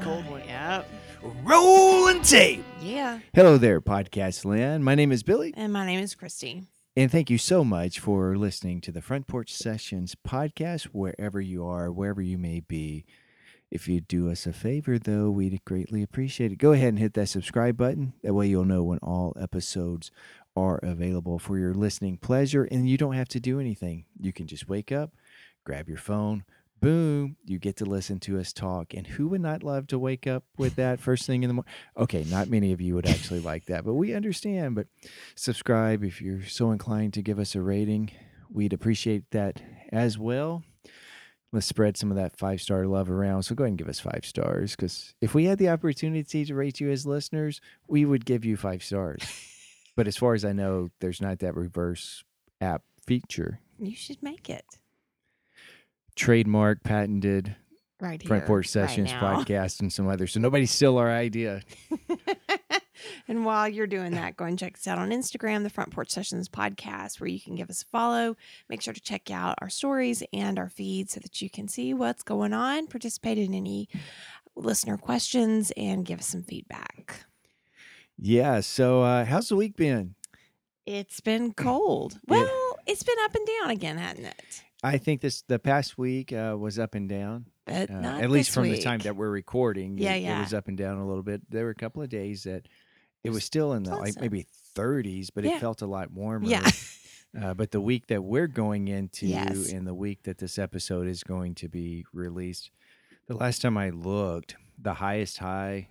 [0.00, 0.42] cold one.
[0.46, 0.88] Yep.
[1.44, 2.64] Rolling tape.
[2.80, 3.20] Yeah.
[3.34, 4.84] Hello there, podcast land.
[4.84, 6.64] My name is Billy, And my name is Christi.
[6.96, 11.64] and thank you so much for listening to the Front Porch Sessions podcast, wherever you
[11.66, 13.04] are, wherever you may be.
[13.70, 16.56] If you do us a favor, though, we'd greatly appreciate it.
[16.58, 18.14] Go ahead and hit that subscribe button.
[18.22, 20.10] That way, you'll know when all episodes
[20.56, 24.06] are available for your listening pleasure, and you don't have to do anything.
[24.18, 25.12] You can just wake up,
[25.64, 26.44] grab your phone,
[26.80, 28.94] boom, you get to listen to us talk.
[28.94, 31.72] And who would not love to wake up with that first thing in the morning?
[31.96, 34.74] Okay, not many of you would actually like that, but we understand.
[34.74, 34.86] But
[35.34, 38.10] subscribe if you're so inclined to give us a rating.
[38.50, 39.60] We'd appreciate that
[39.92, 40.62] as well.
[41.50, 43.44] Let's spread some of that five star love around.
[43.44, 46.54] So go ahead and give us five stars because if we had the opportunity to
[46.54, 49.22] rate you as listeners, we would give you five stars.
[49.96, 52.22] but as far as I know, there's not that reverse
[52.60, 53.60] app feature.
[53.78, 54.64] You should make it
[56.18, 57.54] Trademark, patented,
[58.00, 58.28] right here.
[58.28, 59.20] Front Porch Sessions now.
[59.36, 60.32] podcast, and some others.
[60.32, 61.62] So nobody steal our idea.
[63.28, 66.10] and while you're doing that, go and check us out on Instagram, the Front Porch
[66.10, 68.36] Sessions podcast, where you can give us a follow.
[68.68, 71.94] Make sure to check out our stories and our feed so that you can see
[71.94, 73.88] what's going on, participate in any
[74.56, 77.26] listener questions, and give us some feedback.
[78.18, 78.60] Yeah.
[78.60, 80.14] So uh, how's the week been?
[80.84, 82.18] It's been cold.
[82.26, 82.38] Yeah.
[82.38, 84.64] Well, it's been up and down again, hasn't it?
[84.82, 87.46] I think this the past week uh, was up and down.
[87.66, 89.98] But Uh, not at least from the time that we're recording.
[89.98, 90.38] Yeah, it, yeah.
[90.38, 91.42] It was up and down a little bit.
[91.50, 92.66] There were a couple of days that
[93.24, 95.56] it was was still in the like maybe 30s, but Yeah.
[95.56, 96.46] it felt a lot warmer.
[96.46, 96.68] Yeah.
[97.38, 99.70] Uh, but the week that we're going into Yes.
[99.70, 102.70] and the week that this episode is going to be released,
[103.26, 105.88] the last time I looked, the highest high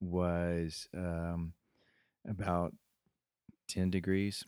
[0.00, 1.52] was um,
[2.26, 2.72] about
[3.68, 4.44] 10 degrees.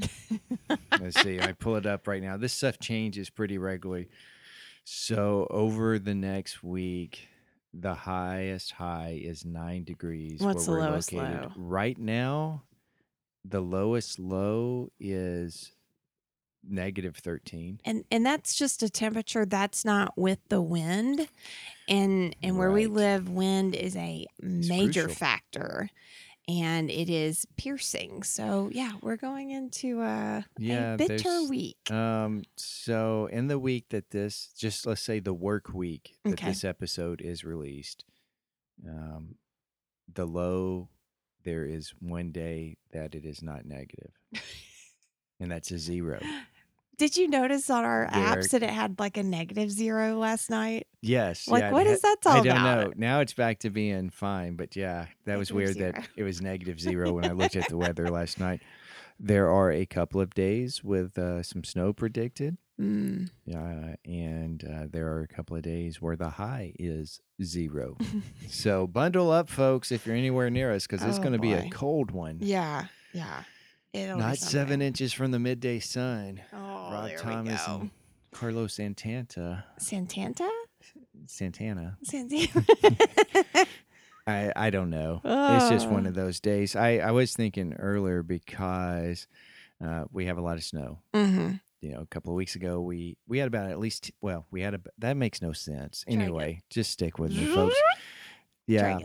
[1.00, 1.41] Let's see.
[1.41, 2.36] I pull it up right now.
[2.36, 4.08] This stuff changes pretty regularly.
[4.84, 7.28] So over the next week,
[7.72, 10.41] the highest high is nine degrees.
[10.41, 11.42] What's the we're lowest located.
[11.42, 11.53] low?
[11.56, 12.64] Right now,
[13.44, 15.72] the lowest low is
[16.69, 17.80] negative 13.
[17.86, 21.26] and and that's just a temperature that's not with the wind
[21.88, 25.14] and and where we live wind is a major crucial.
[25.19, 25.88] factor
[26.50, 32.42] and it is piercing so yeah we're going into a, Yeah, a bitter week Um,
[32.56, 36.48] so in the week that this, just let's say the work week that Okay.
[36.48, 38.04] this episode is released,
[38.88, 39.36] um,
[40.12, 40.88] the low
[41.44, 44.12] there is one day that it is not negative,
[45.40, 46.20] and that's a zero.
[47.00, 50.50] Did you notice on our There- apps that it had like a negative zero last
[50.50, 52.46] night Yes, like yeah, what is ha- that all about?
[52.46, 53.06] I don't about know.
[53.06, 56.42] Now it's back to being fine, but yeah, that was Negative weird that it was
[56.42, 58.60] negative zero when I looked at the weather last night.
[59.18, 62.56] There are a couple of days with uh, some snow predicted.
[62.80, 63.28] Mm.
[63.44, 67.96] Yeah, and uh, there are a couple of days where the high is zero.
[68.48, 71.52] so bundle up, folks, if you're anywhere near us, because it's Oh, going to be
[71.52, 72.38] a cold one.
[72.40, 73.42] yeah yeah
[73.92, 74.82] It'll be Not seven something.
[74.86, 76.40] inches from the midday sun.
[76.52, 76.56] oh
[76.92, 77.90] Rob there Thomas we go and
[78.32, 79.64] Carlos Santanta.
[79.80, 80.48] santanta
[81.26, 81.98] Santana.
[82.02, 82.64] santana
[84.26, 85.20] I, I don't know.
[85.24, 86.76] It's just one of those days.
[86.76, 89.26] I, I was thinking earlier because
[89.84, 91.00] uh, we have a lot of snow.
[91.12, 91.54] mm-hmm.
[91.80, 94.60] you know, a couple of weeks ago, we we had about at least well, we
[94.60, 96.04] had a that makes no sense.
[96.04, 96.14] Try.
[96.14, 97.76] Anyway, just stick with me, folks.
[98.66, 99.00] Yeah,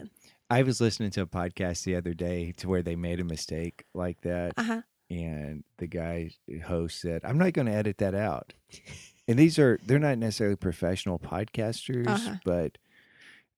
[0.50, 3.84] I was listening to a podcast the other day to where they made a mistake
[3.94, 6.32] like that, uh-huh and the guy
[6.66, 8.54] host said, "I'm not going to edit that out."
[9.28, 12.36] and these are they're not necessarily professional podcasters, Uh-huh.
[12.44, 12.78] but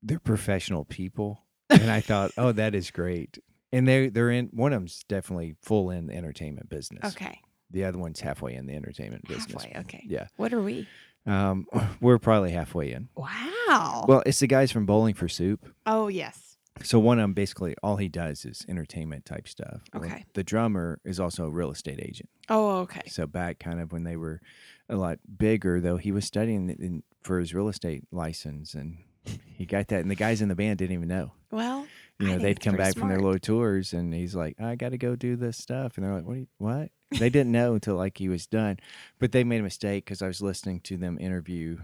[0.03, 1.43] they're professional people.
[1.69, 3.39] And I thought, oh, that is great.
[3.73, 7.13] And they they're in one of them's definitely full in the entertainment business.
[7.15, 7.39] okay
[7.71, 9.63] The other one's halfway in the entertainment business.
[9.63, 10.27] halfway okay Yeah.
[10.37, 10.87] what are we
[11.25, 11.65] Um,
[12.01, 13.09] we're probably halfway in.
[13.15, 15.65] wow Well, it's the guys from Bowling for Soup.
[15.85, 16.46] oh yes
[16.83, 19.81] So one of them, basically, all he does is entertainment type stuff.
[19.93, 20.25] Well, Okay.
[20.33, 22.29] the drummer is also a real estate agent.
[22.49, 24.41] oh okay So back kind of when they were
[24.89, 28.97] a lot bigger, though, he was studying in, for his real estate license, and
[29.45, 30.01] he got that.
[30.01, 31.33] And the guys in the band didn't even know.
[31.51, 31.85] well
[32.19, 34.97] You know, they'd come back from their little tours, and he's like, "I got to
[34.97, 36.37] go do this stuff," and they're like, "What?
[36.37, 38.77] You, what?" They didn't know until like he was done,
[39.19, 41.77] but they made a mistake because I was listening to them interview.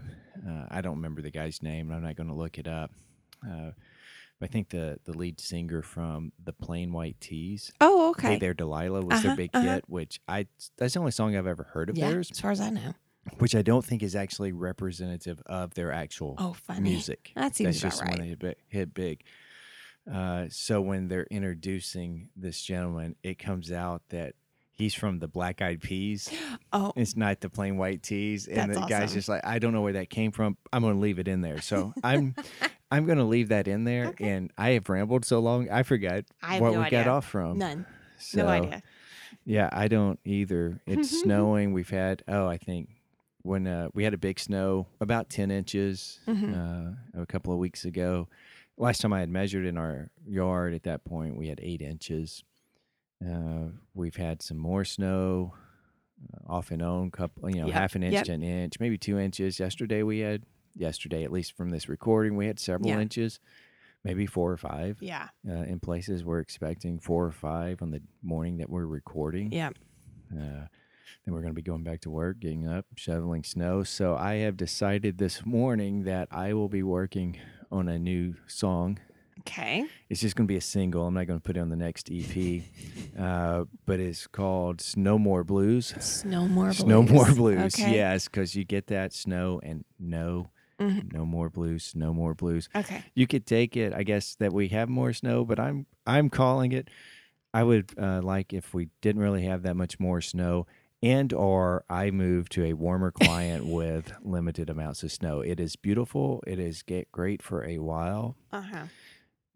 [0.46, 2.90] Uh, I don't remember the guy's name, and I'm not going to look it up.
[3.46, 3.70] Uh,
[4.42, 8.32] I think the the lead singer from the Plain White T's, oh okay.
[8.32, 9.74] "Hey There Delilah," was Uh-huh, their big uh-huh.
[9.74, 10.46] hit, which I
[10.76, 12.94] that's the only song I've ever heard of yeah theirs, as far as i know
[13.38, 17.32] which I don't think is actually representative of their actual oh funny music.
[17.34, 18.56] that seems That's just right one that hit big.
[18.68, 19.24] Hit big.
[20.12, 24.34] Uh, so when they're introducing this gentleman, it comes out that
[24.76, 26.30] He's from the Black Eyed Peas.
[26.72, 28.48] Oh, It's not the plain white T's.
[28.48, 30.56] And the guy's just like, I don't know where that came from.
[30.72, 31.60] I'm going to leave it in there.
[31.60, 32.34] So I'm
[32.94, 34.06] I'm going to leave that in there.
[34.08, 34.28] Okay.
[34.28, 37.58] And I have rambled so long, I forgot I what no we got off from.
[37.58, 37.86] none.
[38.18, 38.82] So, no idea.
[39.44, 40.80] Yeah, I don't either.
[40.86, 41.72] It's snowing.
[41.72, 42.88] We've had oh, I think
[43.42, 46.54] when uh, we had a big snow, about ten inches, Mhm.
[47.16, 48.28] uh, a couple of weeks ago.
[48.78, 52.42] Last time I had measured in our yard, at that point we had eight inches.
[53.24, 55.54] Uh, we've had some more snow,
[56.32, 58.24] uh, off and on, couple, you know, Yep, half an inch yep.
[58.24, 59.60] to an inch, maybe two inches.
[59.60, 60.42] Yesterday we had,
[60.76, 63.00] yesterday at least from this recording, we had several Yeah.
[63.00, 63.40] inches,
[64.04, 64.98] maybe four or five.
[65.00, 65.28] Yeah.
[65.48, 69.52] Uh, in places we're expecting four or five on the morning that we're recording.
[69.52, 69.70] Yeah.
[70.32, 70.66] Uh,
[71.24, 73.82] then we're going to be going back to work, getting up, shoveling snow.
[73.82, 77.38] So I have decided this morning that I will be working
[77.72, 78.98] on a new song.
[79.40, 79.84] Okay.
[80.08, 81.06] It's just going to be a single.
[81.06, 82.62] I'm not going to put it on the next EP,
[83.18, 86.78] uh, but it's called "Snow More Blues." Snow more blues.
[86.78, 87.94] Snow More Blues, Okay.
[87.94, 91.12] yes, because you get that snow and no, Mhm.
[91.12, 93.02] no more blues, no more blues Okay.
[93.14, 96.72] you could take it i guess that we have more snow but i'm i'm calling
[96.72, 96.88] it
[97.52, 100.66] i would uh, like if we didn't really have that much more snow
[101.02, 105.76] and or i move to a warmer climate with limited amounts of snow it is
[105.76, 108.86] beautiful it is get great for a while Uh huh.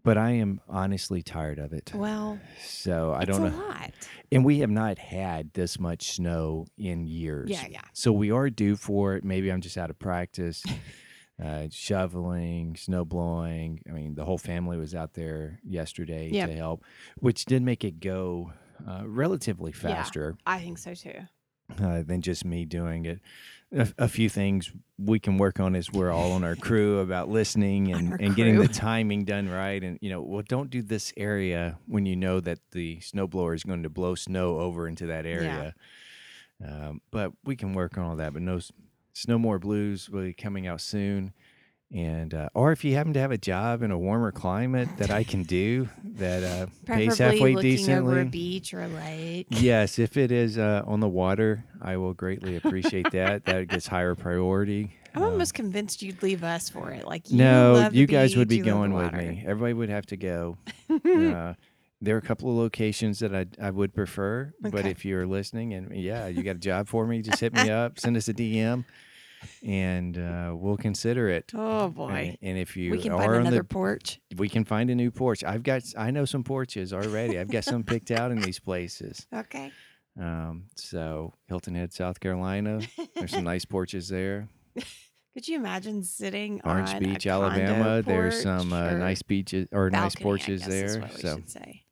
[0.05, 3.91] but i am honestly tired of it Well, so i it's don't a know lot.
[4.31, 7.67] and we have not had this much snow in years Yeah.
[7.69, 7.81] Yeah.
[7.95, 9.25] so we are due for it.
[9.25, 10.63] Maybe I'm just out of practice.
[11.43, 13.81] Uh, shoveling, snow blowing.
[13.89, 16.49] I mean, the whole family was out there yesterday Yep.
[16.49, 16.85] to help,
[17.21, 18.53] which did make it go
[18.87, 19.81] uh, relatively Yeah.
[19.95, 21.13] faster I think so too.
[21.81, 23.21] uh, than just me doing it.
[23.71, 27.29] A, a few things we can work on as we're all on our crew about
[27.29, 29.85] listening and, and getting the timing done right.
[29.85, 33.63] And, you know, well, don't do this area when you know that the snowblower is
[33.63, 35.75] going to blow snow over into that area.
[36.67, 38.33] Um, but we can work on all that.
[38.33, 38.59] But no,
[39.19, 41.33] Snow More Blues will be coming out soon.
[41.93, 45.11] And, uh, or if you happen to have a job in a warmer climate that
[45.11, 48.13] I can do that uh, pays Preferably halfway looking decently.
[48.13, 49.47] over a beach or a lake.
[49.49, 53.47] Yes, if it is uh, on the water, I will greatly appreciate that.
[53.47, 54.91] that gets higher priority.
[55.15, 57.07] I'm Um, almost convinced you'd leave us for it.
[57.07, 59.43] Like you no, you guys would be you love the going with me.
[59.47, 60.59] Everybody would have to go.
[60.91, 61.55] uh,
[62.03, 65.73] there are a couple of locations that I I would prefer, but if you're listening
[65.73, 68.35] and yeah, you got a job for me, just hit me up, send us a
[68.35, 68.85] DM,
[69.65, 71.53] and uh, we'll consider it.
[71.55, 72.37] Oh boy.
[72.43, 74.21] And, and if you We can are find on another the, porch.
[74.37, 75.45] we can find a new porch.
[75.45, 77.39] I've got I know some porches already.
[77.39, 79.27] I've got some picked out in these places.
[79.35, 79.73] Okay.
[80.21, 82.81] Um, so Hilton Head, South Carolina.
[83.15, 84.49] There's some nice porches there.
[85.35, 88.03] Could you imagine sitting Orange on Beach, a condo Alabama.
[88.03, 91.09] There's some uh, nice beaches or nice balcony, I porches there.
[91.11, 91.85] So should say.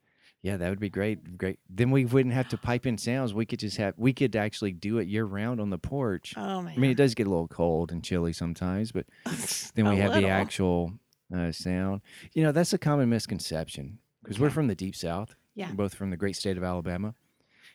[0.46, 1.36] Yeah, that would be great.
[1.36, 1.58] Great.
[1.68, 3.34] Then we wouldn't have to pipe in sounds.
[3.34, 6.34] We could just have we could actually do it year round on the porch.
[6.36, 6.74] Oh man.
[6.76, 9.06] I mean, it does get a little cold and chilly sometimes, but
[9.74, 10.92] then we have the actual
[11.36, 12.00] uh, sound.
[12.32, 15.34] You know, that's a common misconception because we're from the deep south.
[15.56, 15.70] Yeah.
[15.70, 17.16] We're both from the great state of Alabama.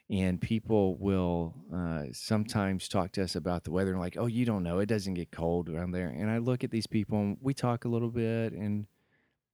[0.09, 4.45] And people will uh, sometimes talk to us about the weather and like, oh, you
[4.45, 6.07] don't know, it doesn't get cold around there.
[6.07, 8.87] And I look at these people and we talk a little bit, and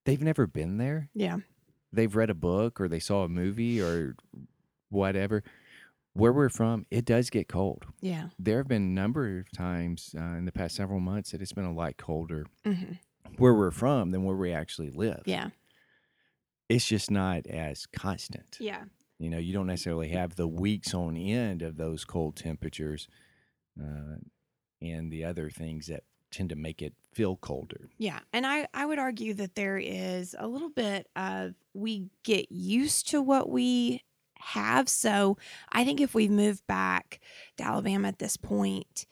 [0.06, 1.10] they've never been there.
[1.14, 1.38] Yeah.
[1.98, 4.16] They've read a book or they saw a movie or
[4.90, 5.44] whatever.
[6.14, 7.86] Where we're from, it does get cold.
[8.02, 8.30] Yeah.
[8.40, 11.54] There have been a number of times uh, in the past several months that it's
[11.54, 12.94] been a lot colder hmm
[13.38, 15.22] where we're from than where we actually live.
[15.26, 15.50] Yeah.
[16.70, 18.58] It's just not as constant.
[18.60, 18.84] Yeah.
[19.20, 23.08] You know, you don't necessarily have the weeks on end of those cold temperatures
[23.80, 24.16] uh,
[24.82, 27.90] and the other things that tend to make it feel colder.
[27.98, 28.20] Yeah.
[28.34, 33.10] And I, I would argue that there is a little bit of we get used
[33.10, 34.04] to what we
[34.40, 34.90] have.
[34.90, 35.38] So
[35.72, 37.20] I think if we move back
[37.58, 39.06] to Alabama at this point,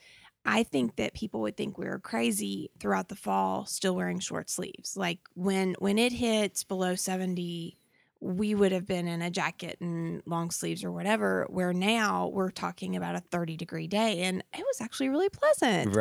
[0.46, 4.50] I think that people would think we were crazy throughout the fall still wearing short
[4.50, 4.96] sleeves.
[4.96, 7.78] Like when when it hits below 70,
[8.20, 12.52] we would have been in a jacket and long sleeves or whatever, where now we're
[12.52, 14.22] talking about a 30 degree day.
[14.22, 15.96] And it was actually really pleasant.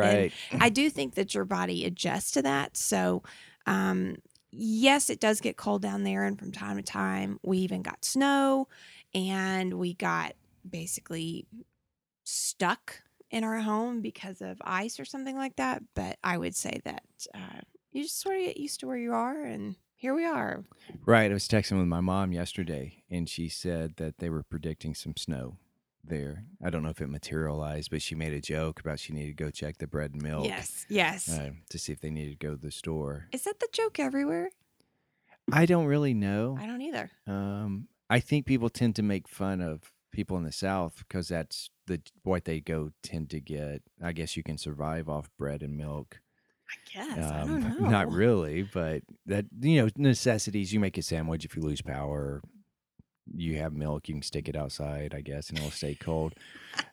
[0.51, 2.77] And I do think that your body adjusts to that.
[2.77, 3.23] So,
[3.65, 4.17] um,
[4.57, 6.25] yes, it does get cold down there.
[6.25, 8.67] And from time to time, we even got snow
[9.13, 10.33] and we got
[10.69, 11.45] basically
[12.23, 15.83] stuck in our home because of ice or something like that.
[15.95, 19.13] But I would say that uh, you just sort of get used to where you
[19.13, 19.43] are.
[19.43, 20.63] And here we are.
[21.05, 21.31] Right.
[21.31, 25.15] I was texting with my mom yesterday, and she said that they were predicting some
[25.17, 25.57] snow
[26.07, 26.43] there.
[26.63, 29.43] I don't know if it materialized, but she made a joke about she needed to
[29.43, 30.85] go check the bread and milk Yes.
[30.89, 31.29] Yes.
[31.29, 33.27] uh, to see if they needed to go to the store.
[33.31, 34.49] Is that the joke everywhere?
[35.51, 36.57] I don't really know.
[36.59, 37.11] I don't either.
[37.27, 41.69] Um, I think people tend to make fun of people in the South because that's
[41.87, 43.81] the what they go tend to get.
[44.03, 46.19] I guess you can survive off bread and milk.
[46.67, 47.89] I guess I don't Um, know.
[47.89, 50.73] Not really, but that you know necessities.
[50.73, 52.41] You make a sandwich if you lose power.
[53.33, 54.07] You have milk.
[54.07, 56.33] You can stick it outside, I guess, and it'll stay cold.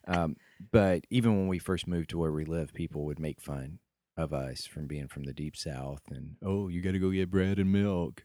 [0.07, 0.37] um,
[0.71, 3.79] but even when we first moved to where we live, people would make fun
[4.17, 7.31] of us from being from the deep south and oh, you got to go get
[7.31, 8.25] bread and milk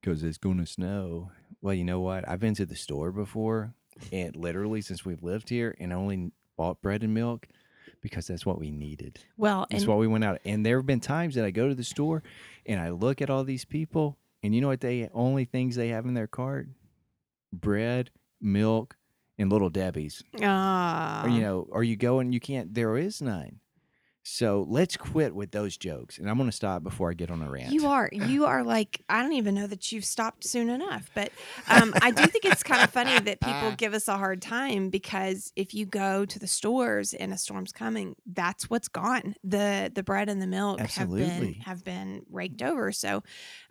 [0.00, 1.30] because it's going to snow.
[1.62, 2.28] Well, you know what?
[2.28, 3.74] I've been to the store before,
[4.12, 7.48] and literally since we've lived here, and only bought bread and milk
[8.00, 9.18] because that's what we needed.
[9.36, 10.40] Well, That's why we went out.
[10.44, 12.22] And there have been times that I go to the store
[12.66, 15.88] and I look at all these people, and you know what they only things they
[15.88, 16.68] have in their cart?
[17.52, 18.96] Bread, milk,
[19.38, 20.22] and little Debbie's.
[20.42, 21.24] Ah.
[21.24, 22.74] or you know, or you go and you can't.
[22.74, 23.60] There is none.
[24.30, 26.18] So let's quit with those jokes.
[26.18, 27.72] And I'm going to stop before I get on a rant.
[27.72, 28.10] You are.
[28.12, 31.10] You are like, I don't even know that you've stopped soon enough.
[31.14, 31.32] But
[31.66, 34.90] um, I do think it's kind of funny that people give us a hard time
[34.90, 39.34] because if you go to the stores and a storm's coming, that's what's gone.
[39.44, 42.92] The the bread and the milk have been have been raked over.
[42.92, 43.22] So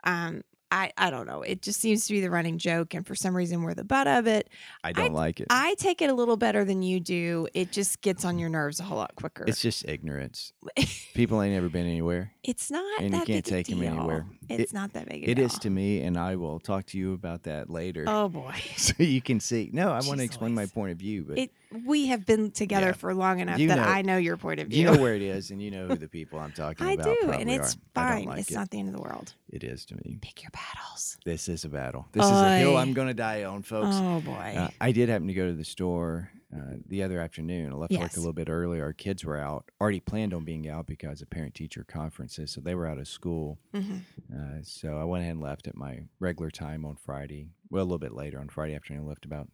[0.06, 1.44] um I, I don't know.
[1.44, 4.08] It just seems to be the running joke, and for some reason, we're the butt
[4.08, 4.50] of it.
[4.84, 5.48] I don't like it.
[5.50, 7.48] I take it a little better than you do.
[7.54, 9.46] It just gets on your nerves a whole lot quicker.
[9.48, 10.52] It's just ignorance.
[11.14, 12.34] People ain't ever been anywhere.
[12.44, 13.82] It's not And you that can't take deal.
[13.82, 14.26] anywhere.
[14.50, 17.14] It's not that big a It is to me, and I will talk to you
[17.14, 18.04] about that later.
[18.08, 18.54] Oh boy.
[18.78, 19.70] So you can see.
[19.74, 21.52] No, I want to explain my point of view, but It
[21.86, 22.92] we have been together Yeah.
[22.94, 24.80] for long enough You that know- I know your point of view.
[24.80, 27.18] you know where it is, and you know who the people I'm talking I about.
[27.22, 28.10] do, and it's are.
[28.16, 28.26] Fine.
[28.26, 28.56] like it's it.
[28.56, 29.34] not the end of the world.
[29.50, 30.18] It is to me.
[30.22, 31.18] Pick your battles.
[31.26, 32.08] This is a battle.
[32.12, 33.96] This is a hill I'm going to die on, folks.
[34.00, 34.54] Oh boy.
[34.58, 37.74] Uh, I did happen to go to the store uh, the other afternoon.
[37.74, 38.80] I left work a little bit early.
[38.80, 42.62] Our kids were out, already planned on being out because of parent teacher conferences, so
[42.62, 43.60] they were out of school.
[43.74, 44.02] Mhm.
[44.34, 47.50] Uh, so I went ahead and left at my regular time on Friday.
[47.70, 49.06] Well, a little bit later on Friday afternoon.
[49.06, 49.50] Left about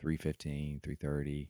[0.00, 1.48] 3.15, 3.30.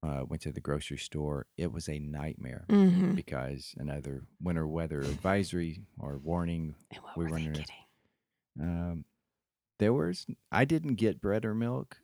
[0.00, 1.46] Uh, went to the grocery store.
[1.56, 3.16] It was a nightmare Mhm.
[3.16, 6.76] because another winter weather advisory or warning.
[7.16, 7.74] We were were under- getting?
[8.60, 9.04] Um,
[9.78, 11.98] there was I didn't get bread or milk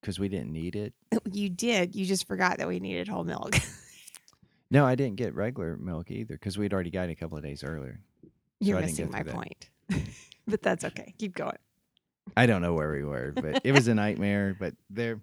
[0.00, 0.94] because we didn't need it.
[1.30, 1.94] You did.
[1.94, 3.54] You just forgot that we needed whole milk.
[4.70, 7.62] No, I didn't get regular milk either because we'd already gotten a couple of days
[7.64, 8.00] earlier.
[8.60, 9.70] You're didn't missing my point.
[10.46, 11.14] but that's okay.
[11.18, 11.56] Keep going.
[12.36, 14.56] I don't know where we were, but it was a nightmare.
[14.58, 15.20] But there,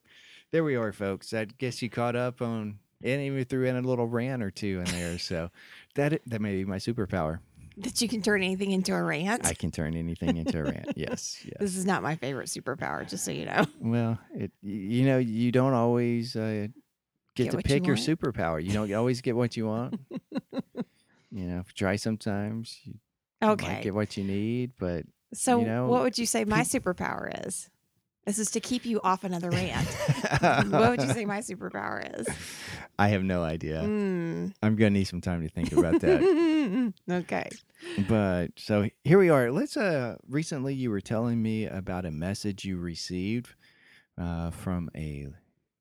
[0.51, 1.33] there we are, folks.
[1.33, 4.79] I guess you caught up on, and even threw in a little rant or two
[4.85, 5.17] in there.
[5.17, 5.49] So
[5.95, 7.39] that that may be my superpower.
[7.77, 9.45] That you can turn anything into a rant.
[9.45, 10.91] I can turn anything into a rant.
[10.95, 11.55] Yes, yes.
[11.59, 13.65] This is not my favorite superpower, just so you know.
[13.79, 16.67] Well, it you know you don't always uh,
[17.35, 18.07] get, Get to what you pick your want.
[18.07, 18.63] superpower.
[18.63, 19.99] You don't always get what you want.
[21.31, 22.79] you know, try sometimes.
[22.85, 22.93] You
[23.43, 23.81] Okay.
[23.83, 25.05] get what you need, but
[25.35, 27.69] So, know, what would you say my superpower is?
[28.25, 29.87] This is to keep you off another rant.
[30.71, 32.27] what would you say my superpower is?
[32.97, 33.81] I have no idea.
[33.83, 34.51] Mm.
[34.63, 36.93] I'm gonna need some time to think about that.
[37.11, 37.49] okay.
[38.09, 39.51] but so here we are.
[39.51, 39.77] Let's.
[39.77, 43.53] Uh, recently you were telling me about a message you received
[44.17, 45.27] uh, from a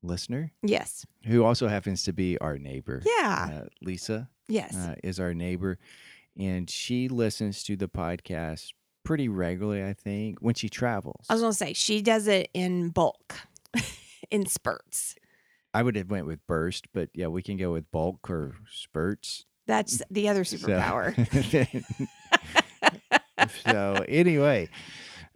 [0.02, 1.06] listener Yes.
[1.26, 3.02] who also happens to be our neighbor.
[3.06, 3.48] Yeah.
[3.52, 4.76] Uh, Lisa yes.
[4.76, 5.78] uh, is our neighbor,
[6.38, 8.72] and she listens to the podcast
[9.04, 9.84] pretty regularly.
[9.84, 11.26] I think when she travels.
[11.28, 13.36] I was gonna say she does it in bulk,
[14.30, 15.14] in spurts.
[15.72, 19.44] I would have went with burst, but yeah, we can go with bulk or spurts.
[19.66, 21.14] That's the other So- superpower.
[23.66, 24.68] so anyway,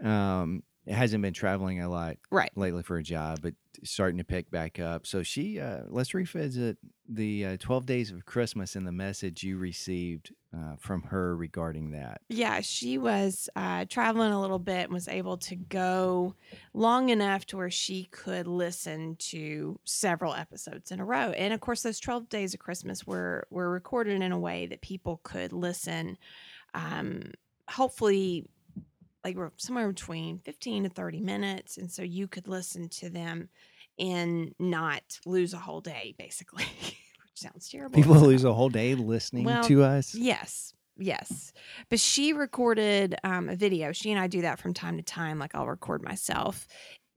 [0.03, 2.51] um, it hasn't been traveling a lot right.
[2.57, 5.07] lately for a job, but starting to pick back up.
[5.07, 9.57] So she, uh, let's revisit the uh, 12 days of Christmas and the message you
[9.57, 12.21] received uh, from her regarding that.
[12.29, 16.35] Yeah, she was uh, traveling a little bit and was able to go
[16.75, 21.31] long enough to where she could listen to several episodes in a row.
[21.31, 24.81] And of course, those 12 days of Christmas were, were recorded in a way that
[24.81, 26.19] people could listen,
[26.75, 27.33] um,
[27.69, 28.47] hopefully,
[29.25, 31.77] like we're somewhere between 15 to 30 minutes.
[31.77, 33.49] And so you could listen to them
[33.99, 37.95] and not lose a whole day, basically, which sounds terrible.
[37.95, 38.23] People not.
[38.27, 40.15] lose a whole day listening Well, to us.
[40.15, 40.73] Yes.
[40.97, 41.53] Yes.
[41.91, 43.93] But she recorded um, a video.
[43.93, 45.39] She and I do that from time to time.
[45.39, 46.67] Like I'll record myself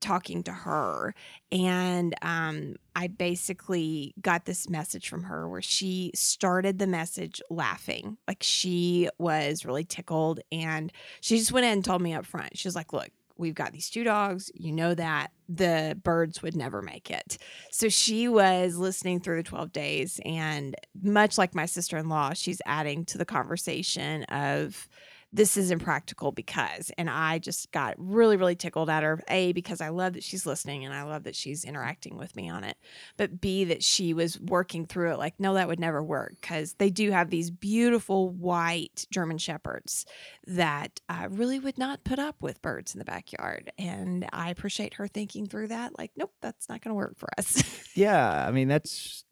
[0.02, 1.16] talking to her.
[1.52, 8.18] And um, I basically got this message from her where she started the message laughing.
[8.28, 10.42] Like she was really tickled.
[10.52, 10.92] And
[11.22, 12.58] she just went in and told me up front.
[12.58, 14.52] She was like, look, we've got these two dogs.
[14.54, 17.38] You know that the birds would never make it.
[17.72, 20.20] So she was listening through the 12 days.
[20.24, 24.88] And much like my sister in law, she's adding to the conversation of
[25.34, 29.82] this is impractical because and i just got really really tickled at her a because
[29.82, 32.78] i love that she's listening and i love that she's interacting with me on it
[33.18, 36.74] but b that she was working through it like no that would never work because
[36.74, 40.06] they do have these beautiful white german shepherds
[40.48, 44.96] that uh, really would not put up with birds in the backyard and i appreciate
[44.96, 47.64] her thinking through that like nope that's not going to work for us.
[47.94, 49.26] Yeah, I mean that's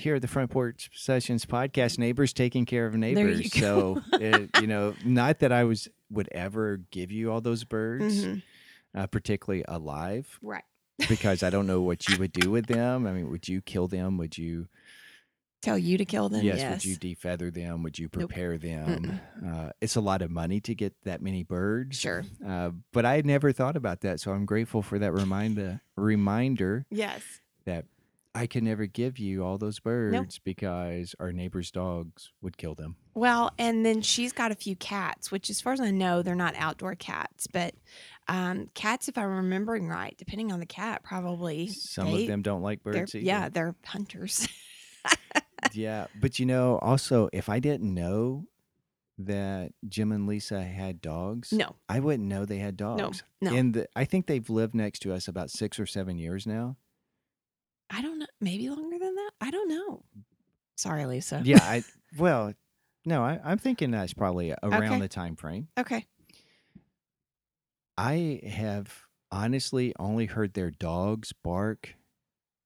[0.00, 1.98] here at the Front Porch Sessions podcast.
[1.98, 3.48] Neighbors taking care of you neighbors.
[3.50, 3.58] go.
[3.60, 8.24] So it, you know, not that I was would ever give you all those birds,
[8.24, 8.42] Mhm.
[8.94, 10.64] uh, particularly alive, right
[11.08, 13.06] because I don't know what you would do with them.
[13.06, 14.16] I mean, would you kill them?
[14.18, 14.68] Would you?
[15.60, 17.82] tell you to kill them yes, yes, Would you defeather them?
[17.82, 18.28] Would you Nope.
[18.28, 19.20] prepare them?
[19.44, 21.98] Uh, it's a lot of money to get that many birds.
[21.98, 25.80] sure Uh, but I had never thought about that, so I'm grateful for that reminder.
[25.96, 27.22] Reminder yes
[27.64, 27.86] that
[28.38, 32.94] I can never give you all those birds because our neighbor's dogs would kill them.
[33.14, 36.36] Well, and then she's got a few cats, which, as far as I know, they're
[36.36, 37.74] not outdoor cats, but
[38.28, 42.42] um, cats, if I'm remembering right, depending on the cat, probably Some they- of them
[42.42, 43.24] don't like they're- birds either.
[43.26, 44.46] yeah, they're hunters.
[45.72, 46.06] yeah.
[46.20, 48.44] But you know, also, if I didn't know
[49.18, 53.24] that Jim and Lisa had dogs, no, I wouldn't know they had dogs.
[53.40, 56.46] no, And the, I think they've lived next to us about six or seven years
[56.46, 56.76] now.
[57.90, 58.26] I don't know.
[58.40, 59.30] Maybe longer than that.
[59.40, 60.04] I don't know.
[60.76, 61.42] Sorry, Lisa.
[61.44, 61.58] yeah.
[61.62, 61.82] I
[62.18, 62.52] well,
[63.04, 64.98] no, I, I'm thinking that's probably around Okay.
[65.00, 65.68] the time frame.
[65.78, 66.06] Okay.
[67.96, 69.02] I have
[69.32, 71.94] honestly only heard their dogs bark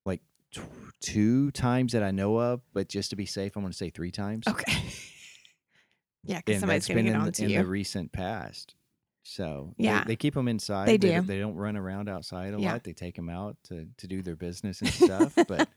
[0.04, 0.20] like
[0.52, 0.60] t-
[1.00, 3.90] two times that I know of, but just to be safe, I'm going to say
[3.90, 4.46] three times.
[4.46, 4.72] Okay.
[6.24, 7.58] yeah, because somebody's going to get in, on the, to in you.
[7.58, 8.74] the recent past.
[9.22, 10.04] So Yeah.
[10.04, 10.88] they, keep them inside.
[10.88, 12.72] They don't- They don't run around outside a Yeah.
[12.72, 12.84] lot.
[12.84, 15.34] They take them out to to do their business and stuff.
[15.48, 15.68] but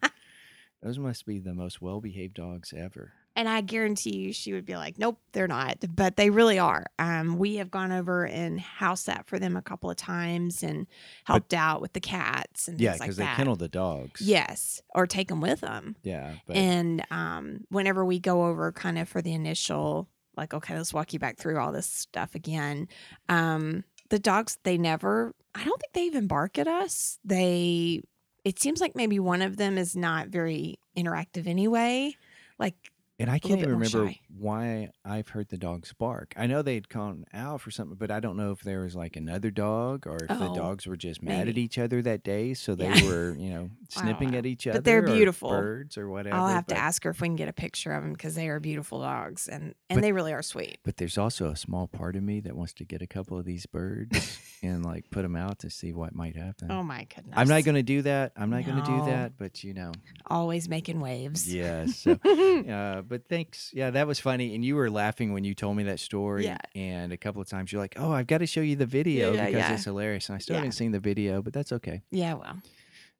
[0.81, 3.13] those must be the most well behaved dogs ever.
[3.37, 6.85] And I guarantee you, she would be like, "Nope, they're not," but they really are.
[6.97, 10.87] Um, we have gone over and house sat for them a couple of times and
[11.25, 13.35] helped out with the cats and Yeah, things like because they that.
[13.35, 14.21] kennel the dogs.
[14.21, 15.97] Yes, or take them with them.
[16.01, 16.35] Yeah.
[16.47, 20.93] But and um, whenever we go over, kind of for the initial, like, okay, let's
[20.93, 22.87] walk you back through all this stuff again.
[23.29, 25.33] Um, the dogs, they never.
[25.53, 27.19] I don't think they even bark at us.
[27.23, 28.01] They.
[28.43, 32.15] It seems like maybe one of them is not very interactive anyway.
[32.59, 32.75] Like
[33.19, 34.19] And I can't even remember shy.
[34.37, 36.33] Why I've heard the dogs bark.
[36.37, 39.15] I know they'd gone out for something, but I don't know if there was like
[39.15, 42.53] another dog or if the Oh, dogs were just mad at each other that day.
[42.53, 43.05] So they Yeah.
[43.07, 44.79] were, you know, snipping at each other.
[44.79, 45.49] But they're or beautiful.
[45.49, 46.35] Birds or whatever.
[46.35, 48.35] I'll have but, to ask her if we can get a picture of them because
[48.35, 50.79] they are beautiful dogs and and But- they really are sweet.
[50.83, 53.45] But there's also a small part of me that wants to get a couple of
[53.45, 56.71] these birds and like put them out to see what might happen.
[56.71, 57.33] Oh my goodness!
[57.37, 58.33] I'm not going to do that.
[58.35, 59.37] I'm not going to do that.
[59.37, 59.91] But you know,
[60.27, 61.51] always making waves.
[61.53, 61.99] yes.
[61.99, 62.11] So,
[62.69, 63.71] uh, but thanks.
[63.73, 64.55] Yeah, that was funny.
[64.55, 66.43] And you were laughing when you told me that story.
[66.45, 66.57] Yeah.
[66.75, 69.31] And a couple of times you're like, "Oh, I've got to show you the video
[69.33, 69.73] Yeah, because yeah.
[69.73, 70.59] it's hilarious." And I still Yeah.
[70.61, 72.01] haven't seen the video, but that's okay.
[72.11, 72.57] yeah, well,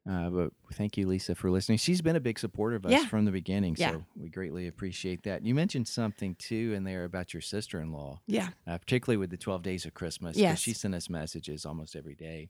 [0.08, 1.80] Uh, but thank you, Lisa, for listening.
[1.80, 3.06] She's been a big supporter of us Yeah.
[3.08, 3.91] from the beginning, Yeah.
[3.94, 5.44] so we greatly appreciate that.
[5.44, 9.63] You mentioned something too in there about your sister-in-law, yeah, uh, particularly with the twelve
[9.63, 10.38] days of Christmas.
[10.38, 10.60] Yes.
[10.60, 12.50] she sent us messages almost every day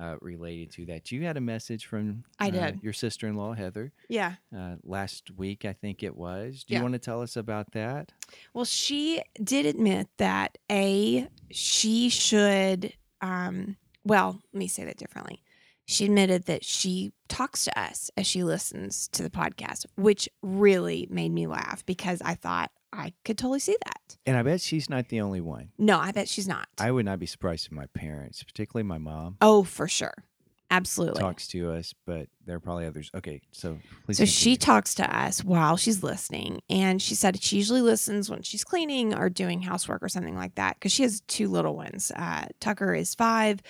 [0.00, 1.12] uh, related to that.
[1.12, 2.82] You had a message from I uh, did.
[2.82, 4.34] your sister-in-law Heather yeah.
[4.56, 6.64] uh, last week, I think it was.
[6.64, 8.12] Do you want to tell us about that?
[8.52, 12.92] Well, she did admit that a she should.
[13.20, 15.42] Um, well, let me say that differently.
[15.86, 21.06] She admitted that she talks to us as she listens to the podcast, which really
[21.10, 24.16] made me laugh because I thought I could totally see that.
[24.26, 25.70] And I bet she's not the only one.
[25.78, 26.68] No, I bet she's not.
[26.78, 30.14] I would not be surprised if my parents, particularly my mom, oh, for sure,
[30.70, 31.20] absolutely.
[31.20, 33.10] talks to us, but there are probably others.
[33.14, 34.18] Okay, so please.
[34.18, 36.60] So she talks to us while she's listening.
[36.70, 40.54] And she said she usually listens when she's cleaning or doing housework or something like
[40.54, 42.12] that because she has two little ones.
[42.14, 43.60] Uh, Tucker is five.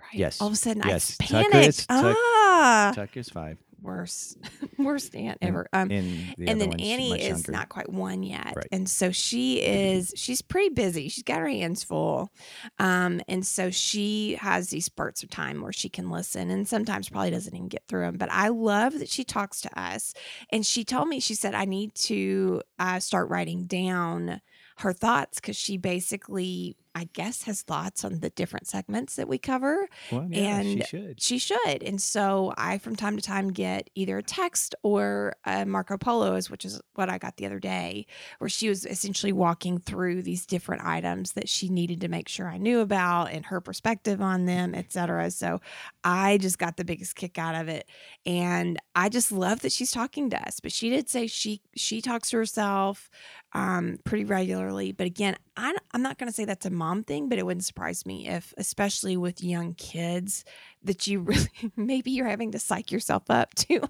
[0.00, 0.14] Right.
[0.14, 0.40] Yes.
[0.40, 1.16] All of a sudden, Yes.
[1.20, 1.68] I Tucker panicked.
[1.68, 3.58] is- Tuck- ah, Tuck is five.
[3.82, 4.38] Worst,
[4.78, 5.68] worst aunt ever.
[5.72, 7.52] Um, and the and then one's Annie is younger.
[7.52, 8.52] not quite one yet.
[8.56, 8.68] Right.
[8.72, 11.08] And so she is, she's pretty busy.
[11.08, 12.30] She's got her hands full.
[12.78, 17.08] Um, and so she has these spurts of time where she can listen and sometimes
[17.08, 18.16] probably doesn't even get through them.
[18.16, 20.14] But I love that she talks to us.
[20.50, 24.40] And she told me, she said, I need to uh, start writing down
[24.78, 29.38] her thoughts because she basically, I guess, has thoughts on the different segments that we
[29.38, 31.20] cover Well, yeah, she and should.
[31.20, 31.82] she should.
[31.82, 36.50] And so I, from time to time, get either a text or a Marco Polo's,
[36.50, 38.06] which is what I got the other day,
[38.38, 42.48] where she was essentially walking through these different items that she needed to make sure
[42.48, 45.30] I knew about and her perspective on them, et cetera.
[45.30, 45.60] So
[46.02, 47.86] I just got the biggest kick out of it.
[48.26, 50.60] And I just love that she's talking to us.
[50.60, 53.08] But she did say she she talks to herself.
[53.52, 54.92] um, pretty regularly.
[54.92, 57.64] But again, I, I'm not going to say that's a mom thing, but it wouldn't
[57.64, 60.44] surprise me if, especially with young kids,
[60.82, 63.80] that you really maybe you're having to psych yourself up to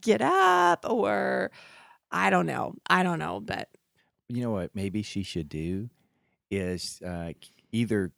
[0.00, 1.50] get up or
[2.10, 2.74] I don't know.
[2.88, 3.68] I don't know, but
[4.28, 4.70] You know what?
[4.74, 5.90] Maybe she should do
[6.50, 7.32] is uh,
[7.72, 8.12] either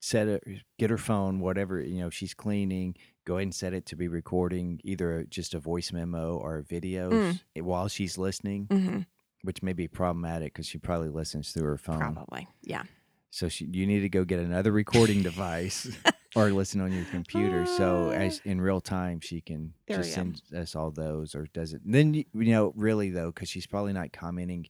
[0.00, 0.44] set it,
[0.78, 2.94] get her phone, whatever you know, she's cleaning.
[3.24, 7.40] Go ahead and set it to be recording either just a voice memo or videos
[7.56, 9.06] eh, while she's listening, mhm,
[9.42, 11.98] which may be problematic because she probably listens through her phone.
[11.98, 12.48] probably.
[12.62, 12.84] Yeah.
[13.30, 15.90] So she, you need to go get another recording device
[16.36, 17.66] or listen on your computer.
[17.66, 21.72] So as in real time, she can There just send us all those or does
[21.72, 21.80] it.
[21.84, 24.66] Then you know really though, because she's probably not commenting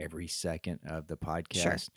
[0.00, 1.90] every second of the podcast.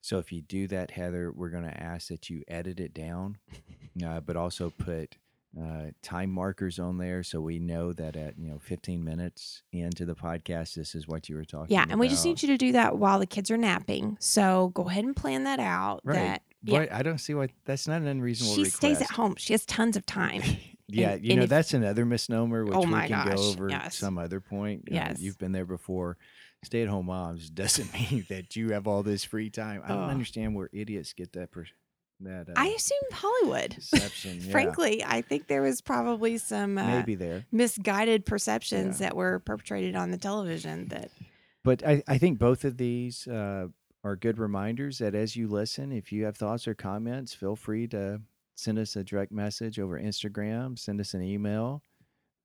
[0.00, 3.38] So if you do that, Heather, we're going to ask that you edit it down,
[4.06, 5.16] uh, but also put
[5.58, 10.04] uh, time markers on there so we know that at you know 15 minutes into
[10.04, 11.74] the podcast, this is what you were talking.
[11.74, 11.86] Yeah.
[11.88, 14.16] And we just need you to do that while the kids are napping.
[14.20, 16.00] So go ahead and plan that out.
[16.04, 16.14] Right.
[16.16, 16.80] That yeah.
[16.80, 18.56] What I don't see why that's not an unreasonable.
[18.56, 19.36] she stays at home.
[19.38, 20.42] She has tons of time.
[20.90, 23.42] Yeah, And- you and know if- that's another misnomer which Oh we can gosh, go
[23.42, 23.94] over yes.
[23.98, 24.84] some other point.
[24.90, 25.20] Uh, Yes.
[25.20, 26.16] you've been there before.
[26.64, 29.82] Stay-at-home moms doesn't mean that you have all this free time.
[29.84, 30.10] I don't Ugh.
[30.10, 31.66] understand where idiots get that per-
[32.20, 33.74] that uh, I assumed Hollywood.
[33.74, 34.40] perception.
[34.42, 39.08] yeah, Frankly, I think there was probably some uh, maybe there, misguided perceptions Yeah.
[39.08, 41.10] that were perpetrated on the television that
[41.64, 43.66] but I, I think both of these uh,
[44.04, 47.86] are good reminders that as you listen, if you have thoughts or comments, feel free
[47.88, 48.20] to
[48.54, 51.82] send us a direct message over Instagram, send us an email.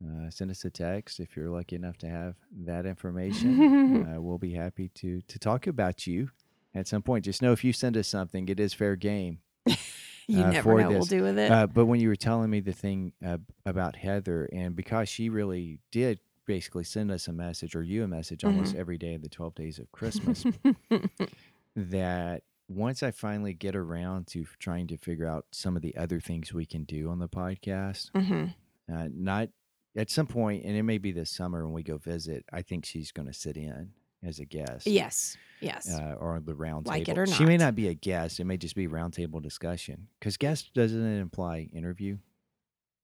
[0.05, 4.05] Uh, send us a text if you're lucky enough to have that information.
[4.15, 6.29] uh, we'll be happy to to talk about you
[6.75, 7.23] at some point.
[7.23, 9.37] Just know if you send us something, it is fair game.
[10.27, 11.51] you Uh, never know what we'll do with it.
[11.51, 15.29] Uh, but when you were telling me the thing uh, about Heather, and because she
[15.29, 18.57] really did basically send us a message or you a message Mm-hmm.
[18.57, 20.45] almost every day of the 12 days of Christmas,
[21.75, 26.19] that once I finally get around to trying to figure out some of the other
[26.19, 28.45] things we can do on the podcast, hmm
[28.93, 29.47] uh, not
[29.95, 32.83] at some point, and it may be this summer when we go visit, I think
[32.85, 33.91] she's going to sit in
[34.25, 34.87] as a guest.
[34.87, 35.37] Yes.
[35.59, 35.89] Yes.
[35.93, 37.35] Uh, or the round Like it or not.
[37.35, 37.75] She may not.
[37.75, 38.39] be a guest.
[38.39, 40.07] It may just be roundtable discussion.
[40.19, 42.17] Because guest doesn't it imply interview?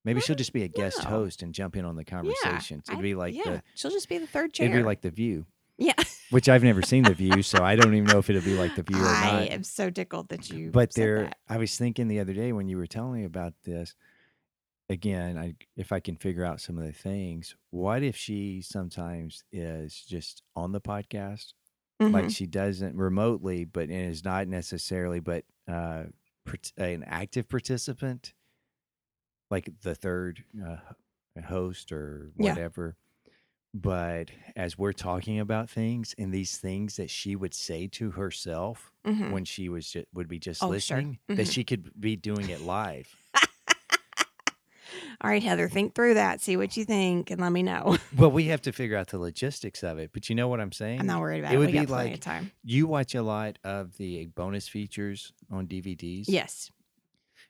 [0.04, 1.10] Maybe she'll Mm, just be a guest no.
[1.10, 2.84] host and jump in on the conversations.
[2.88, 3.42] It'd I- be like yeah.
[3.44, 4.66] the She'll just be the third chair.
[4.66, 5.44] it'd be like the View,
[5.78, 5.92] yeah.
[6.30, 8.76] which I've never seen the View, so I don't even know if it'll be like
[8.76, 9.34] the View or I not.
[9.34, 10.70] I am so tickled that you.
[10.70, 11.36] but said there, that.
[11.50, 13.94] I was thinking the other day when you were telling me about this.
[14.90, 19.44] Again, I if I can figure out some of the things, what if she sometimes
[19.52, 21.52] is just on the podcast
[22.02, 22.12] Mhm.
[22.12, 26.06] like she doesn't remotely, but is not necessarily, but uh,
[26.76, 28.34] an active participant,
[29.50, 30.78] like the third uh,
[31.44, 32.50] host or Yeah.
[32.54, 32.96] whatever.
[33.72, 38.90] But as we're talking about things and these things that she would say to herself
[39.06, 39.30] Mhm.
[39.30, 40.72] when she was ju- would be just Oh, sure.
[40.72, 43.19] listening, that she could be doing it live.
[45.22, 46.40] All right, Heather, think through that.
[46.40, 47.98] See what you think, and let me know.
[48.16, 50.10] well, we have to figure out the logistics of it.
[50.14, 51.00] But you know what I'm saying?
[51.00, 51.58] I'm not worried about It it.
[51.58, 52.50] would be like- of time.
[52.64, 56.24] You watch a lot of the bonus features on DVDs.
[56.28, 56.70] Yes.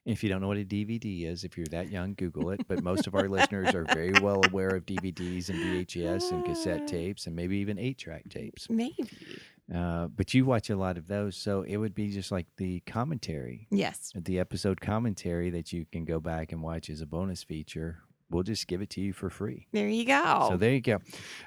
[0.06, 2.66] If you don't know what a DVD is, if you're that young, Google it.
[2.66, 6.86] But most of our listeners are very well aware of DVDs and VHS and cassette
[6.88, 8.68] tapes and maybe even eight track tapes.
[8.70, 9.06] Maybe.
[9.74, 11.36] Uh, but you watch a lot of those.
[11.36, 14.12] So it would be just like the commentary, Yes.
[14.14, 17.98] the episode commentary that you can go back and watch as a bonus feature.
[18.30, 19.66] We'll just give it to you for free.
[19.72, 20.46] There you go.
[20.50, 20.98] So there you go.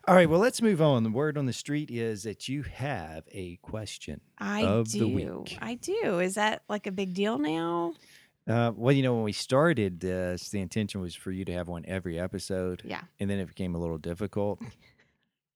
[0.06, 0.30] All right.
[0.30, 1.04] Well, let's move on.
[1.04, 4.20] The word on the street is that you have a question.
[4.38, 5.08] I of the do.
[5.08, 5.58] week.
[5.62, 6.20] I do.
[6.20, 7.94] Is that like a big deal now?
[8.46, 11.70] Uh, well, you know, when we started this, the intention was for you to have
[11.70, 12.82] one every episode.
[12.84, 13.02] Yeah.
[13.18, 14.62] And then it became a little difficult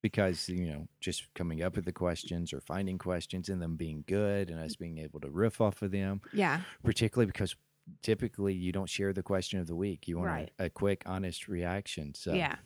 [0.01, 4.03] because, you know, just coming up with the questions or finding questions and them being
[4.07, 4.79] good and us mm.
[4.79, 6.61] being able to riff off of them, Yeah.
[6.83, 7.55] particularly because
[8.03, 10.07] typically you don't share the question of the week.
[10.07, 10.51] You want Right.
[10.59, 12.13] a, a quick, honest reaction.
[12.13, 12.57] So, yeah.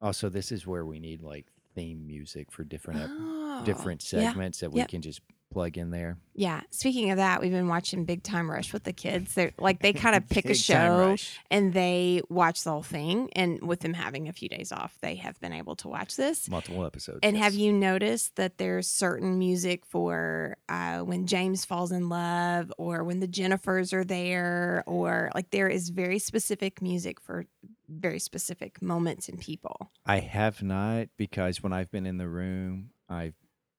[0.00, 4.28] also, this is where we need like theme music for different, Oh, different yeah.
[4.30, 4.88] segments that we Yep.
[4.88, 5.20] can just
[5.52, 6.18] plug in there.
[6.34, 6.62] Yeah.
[6.70, 9.34] Speaking of that, we've been watching Big Time Rush with the kids.
[9.34, 11.16] They're like they kind of pick a show
[11.50, 13.28] and they watch the whole thing.
[13.34, 16.48] And with them having a few days off, they have been able to watch this.
[16.48, 17.20] Multiple episodes.
[17.22, 22.72] And have you noticed that there's certain music for uh, when James falls in love
[22.78, 27.46] or when the Jennifers are there, or like there is very specific music for
[27.88, 29.90] very specific moments and people.
[30.06, 33.34] I have not because when I've been in the room, I've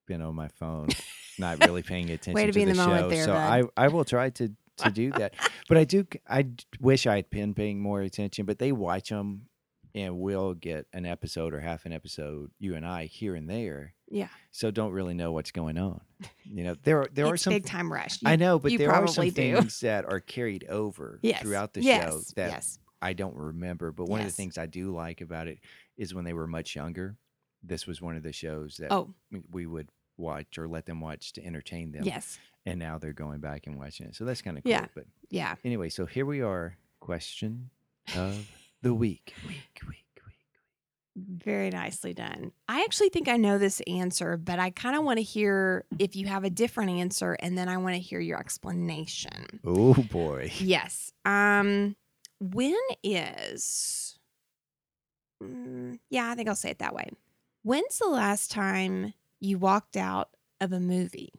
[0.05, 0.89] been on my phone,
[1.37, 3.09] not really paying attention Way to be in the, the moment show.
[3.09, 3.69] there, so bud.
[3.77, 5.33] I I will try to to do that.
[5.67, 6.47] But I do I
[6.79, 8.45] wish I had been paying more attention.
[8.45, 9.47] But they watch them,
[9.95, 13.93] and we'll get an episode or half an episode, you and I here and there.
[14.09, 14.27] Yeah.
[14.51, 16.01] so don't really know what's going on.
[16.45, 18.19] You know, there are there are some big time rush.
[18.25, 19.31] I know, but there are some do.
[19.31, 21.41] things that are carried over yes.
[21.41, 22.03] throughout the yes.
[22.03, 22.79] show that yes.
[23.01, 23.91] I don't remember.
[23.91, 25.59] But one of the things I do like about it
[25.97, 27.17] is when they were much younger.
[27.63, 29.13] This was one of the shows that Oh,
[29.51, 32.03] we- would watch or let them watch to entertain them.
[32.03, 32.37] yes.
[32.65, 34.15] And now they're going back and watching it.
[34.15, 34.71] So that's kind of cool.
[34.71, 34.87] Yeah.
[34.93, 35.55] But Yeah.
[35.65, 36.77] anyway, so here we are.
[36.99, 37.69] Question
[38.15, 38.47] of
[38.81, 39.33] the week.
[39.47, 40.35] Week, week, week.
[41.15, 42.51] Very nicely done.
[42.69, 46.15] I actually think I know this answer, but I kind of want to hear if
[46.15, 49.59] you have a different answer and then I want to hear your explanation.
[49.65, 50.51] Oh boy.
[50.59, 51.11] Yes.
[51.25, 51.95] Um
[52.39, 54.17] when is
[55.41, 57.09] Mm, Yeah, I think I'll say it that way.
[57.63, 60.29] When's the last time you walked out
[60.61, 61.33] of a movie?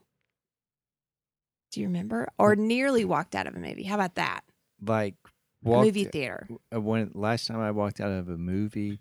[1.71, 2.29] Do you remember?
[2.37, 3.83] Or nearly walked out of a movie?
[3.83, 4.41] How about that?
[4.85, 5.15] Like
[5.65, 6.47] A walked, movie theater.
[6.73, 8.99] uh, when last time I walked out of a movie,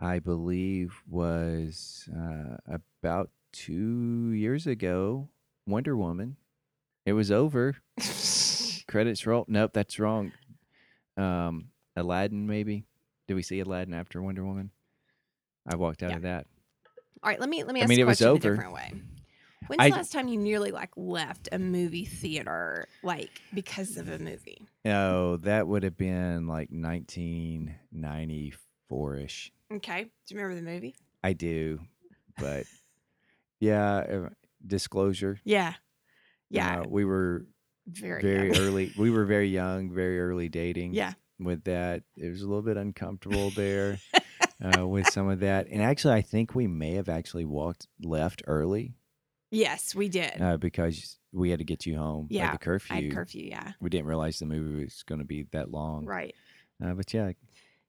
[0.00, 5.28] I believe was uh, about two years ago.
[5.66, 6.36] Wonder Woman.
[7.04, 7.76] It was over.
[8.88, 9.44] Credits roll.
[9.48, 10.32] Nope, that's wrong.
[11.16, 12.84] Um, Aladdin, maybe.
[13.26, 14.70] Did we see Aladdin after Wonder Woman?
[15.68, 16.16] I walked out Yeah.
[16.16, 16.46] of that.
[17.22, 18.36] All right, let me let me I ask mean, the it was question over.
[18.36, 18.92] a different way.
[19.66, 24.08] When's I- the last time you nearly like left a movie theater like because of
[24.08, 24.66] a movie?
[24.86, 26.70] Oh, that would have been like
[27.92, 29.52] 1994 ish.
[29.72, 30.04] Okay.
[30.04, 30.94] Do you remember the movie?
[31.22, 31.80] I do,
[32.38, 32.64] but
[33.60, 33.96] yeah.
[33.96, 34.28] uh,
[34.66, 35.38] Disclosure.
[35.44, 35.74] Yeah.
[36.50, 36.80] Yeah.
[36.80, 37.44] uh, we were
[37.86, 38.58] very very young.
[38.58, 38.92] early.
[38.98, 40.94] We were very young, very early dating.
[40.94, 41.12] Yeah.
[41.38, 43.98] With that, it was a little bit uncomfortable there
[44.64, 48.42] uh, with some of that, and actually, I think we may have actually walked left
[48.46, 48.94] early
[49.50, 50.40] Yes, we did.
[50.42, 52.96] uh, because we had to get you home by Yeah, the curfew.
[52.96, 53.72] I had curfew, yeah.
[53.80, 56.04] we didn't realize the movie was going to be that long.
[56.04, 56.34] Right.
[56.84, 57.32] Uh, but yeah,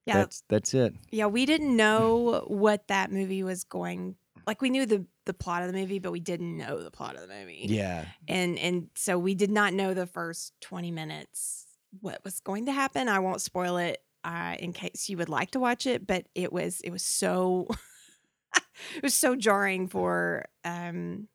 [0.06, 0.18] Yeah.
[0.18, 0.94] that's that's it.
[1.12, 4.16] yeah, we didn't know what that movie was going
[4.48, 7.16] like we knew the the plot of the movie, but we didn't know the plot
[7.16, 7.66] of the movie.
[7.68, 8.06] Yeah.
[8.28, 11.66] And and so we did not know the first 20 minutes
[12.02, 13.08] what was going to happen.
[13.10, 16.52] I won't spoil it uh, in case you would like to watch it, but it
[16.52, 17.68] was it was so
[18.96, 21.28] it was so jarring for um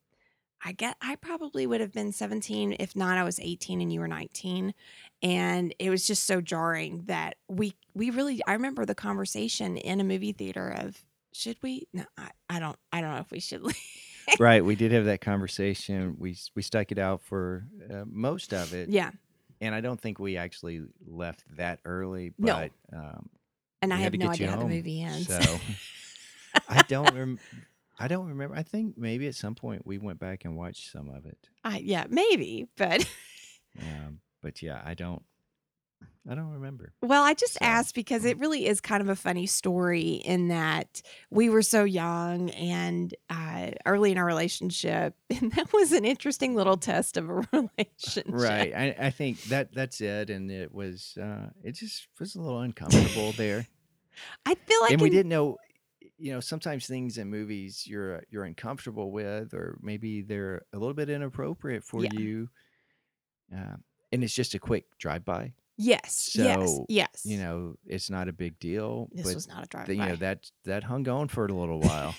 [0.63, 3.99] I get I probably would have been 17 if not I was 18 and you
[3.99, 4.73] were 19
[5.21, 10.01] and it was just so jarring that we we really I remember the conversation in
[10.01, 13.39] a movie theater of should we no I, I don't I don't know if we
[13.39, 13.75] should leave.
[14.39, 14.65] right.
[14.65, 16.15] We did have that conversation.
[16.17, 18.89] We we stuck it out for uh, most of it.
[18.89, 19.11] yeah
[19.65, 22.33] And I don't think we actually left that early.
[22.37, 22.53] No.
[22.91, 23.29] But um,
[23.81, 25.39] and I had have no idea how the movie ends So
[26.69, 27.39] I don't rem-
[27.99, 28.55] I don't remember.
[28.55, 31.37] I think maybe at some point we went back and watched some of it.
[31.63, 33.07] I, yeah maybe but
[33.81, 35.23] Um, but yeah, I don't.
[36.27, 36.91] I don't remember.
[37.03, 40.47] Well, I just So- asked because it really is kind of a funny story in
[40.47, 46.03] that we were so young and uh, early in our relationship, and that was an
[46.03, 48.25] interesting little test of a relationship.
[48.27, 48.73] Right.
[48.75, 50.29] I, I think that that's it.
[50.31, 51.15] And it was.
[51.21, 53.67] Uh, it just was a little uncomfortable there.
[54.45, 55.57] I feel like and we in- didn't know
[56.17, 60.93] you know sometimes things in movies you're you're uncomfortable with or maybe they're a little
[60.93, 62.09] bit inappropriate for Yeah.
[62.13, 62.49] you
[63.53, 63.75] uh,
[64.13, 67.21] and it's just a quick drive-by Yes, yes, So, yes.
[67.25, 70.15] you know it's not a big deal this but was not a drive you know
[70.17, 72.15] that that hung on for a little while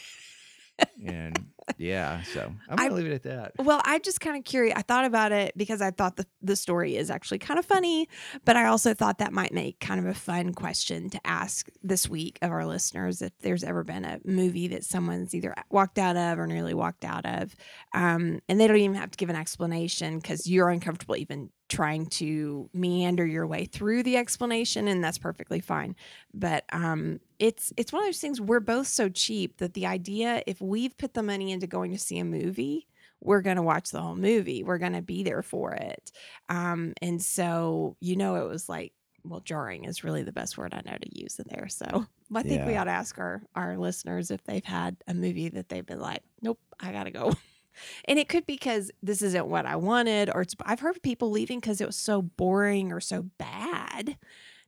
[1.07, 1.47] and
[1.79, 4.75] yeah so i'm gonna leave it at that Well, I'm just kind of curious.
[4.77, 8.09] I thought about it because I thought the, the story is actually kind of funny,
[8.45, 12.09] but I also thought that might make kind of a fun question to ask this
[12.09, 16.17] week of our listeners if there's ever been a movie that someone's either walked out
[16.17, 17.55] of or nearly walked out of.
[17.95, 22.07] Um, and they don't even have to give an explanation because you're uncomfortable even trying
[22.07, 25.97] to meander your way through the explanation, and that's perfectly fine.
[26.33, 30.43] But um, it's it's one of those things we're both so cheap that the idea
[30.47, 32.87] if we've put the money into going to see a movie
[33.21, 34.63] we're going to watch the whole movie.
[34.63, 36.13] We're going to be there for it.
[36.49, 38.93] Um and so you know it was like
[39.25, 41.69] well jarring is really the best word i know to use in there.
[41.69, 45.49] So i think we ought to ask our our listeners if they've had a movie
[45.49, 47.33] that they've been like nope i gotta go
[48.07, 51.31] and it could be because this isn't what i wanted or it's i've heard people
[51.31, 54.17] leaving because it was so boring or so bad.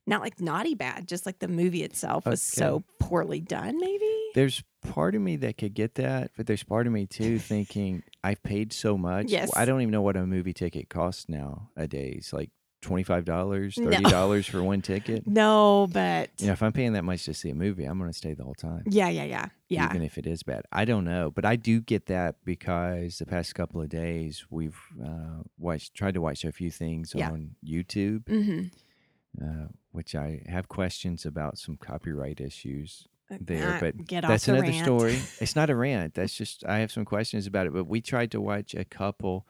[0.07, 4.11] Not like naughty bad just like the movie itself was so poorly done maybe?
[4.33, 8.01] There's part of me that could get that but there's part of me too thinking
[8.23, 9.27] i've paid so much.
[9.29, 9.51] Yes.
[9.55, 12.49] i don't even know what a movie ticket costs nowadays like
[12.81, 17.33] $25 $30 for one ticket no but you know if i'm paying that much to
[17.33, 20.01] see a movie i'm going to stay the whole time yeah yeah yeah yeah even
[20.01, 23.53] if it is bad i don't know but i do get that because the past
[23.53, 27.31] couple of days we've uh, watched tried to watch a few things Yeah.
[27.31, 29.43] on youtube mm-hmm.
[29.43, 33.07] uh, which i have questions about some copyright issues
[33.39, 34.83] there, Uh, but get that's the another rant.
[34.85, 35.19] story.
[35.39, 36.15] It's not a rant.
[36.15, 37.73] That's just I have some questions about it.
[37.73, 39.45] But we tried to watch a couple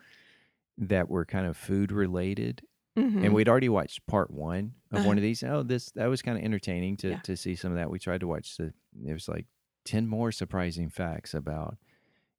[0.78, 2.62] that were kind of food related,
[3.00, 3.24] Mhm.
[3.26, 5.08] and we'd already watched part one of Uh-huh.
[5.08, 5.44] one of these.
[5.44, 7.20] Oh, this that was kind of entertaining to Yeah.
[7.22, 7.90] to see some of that.
[7.90, 8.74] We tried to watch the.
[8.94, 9.46] There was like
[9.86, 11.78] ten more surprising facts about,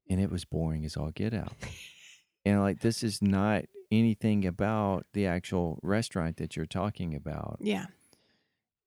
[0.09, 1.53] and it was boring as all get out.
[2.45, 7.87] and like this is not anything about the actual restaurant that you're talking about yeah.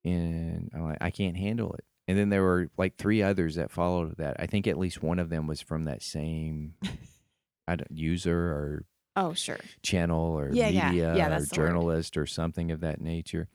[0.05, 1.83] and I'm like, I can't handle it.
[2.07, 4.37] And then there were like three others that followed that.
[4.39, 6.75] I think at least one of them was from that same
[7.67, 9.59] I don't, user or Oh, sure.
[9.81, 10.89] channel or Yeah, yeah.
[10.89, 11.51] media Yeah, or the word.
[11.53, 13.47] journalist or something of that nature.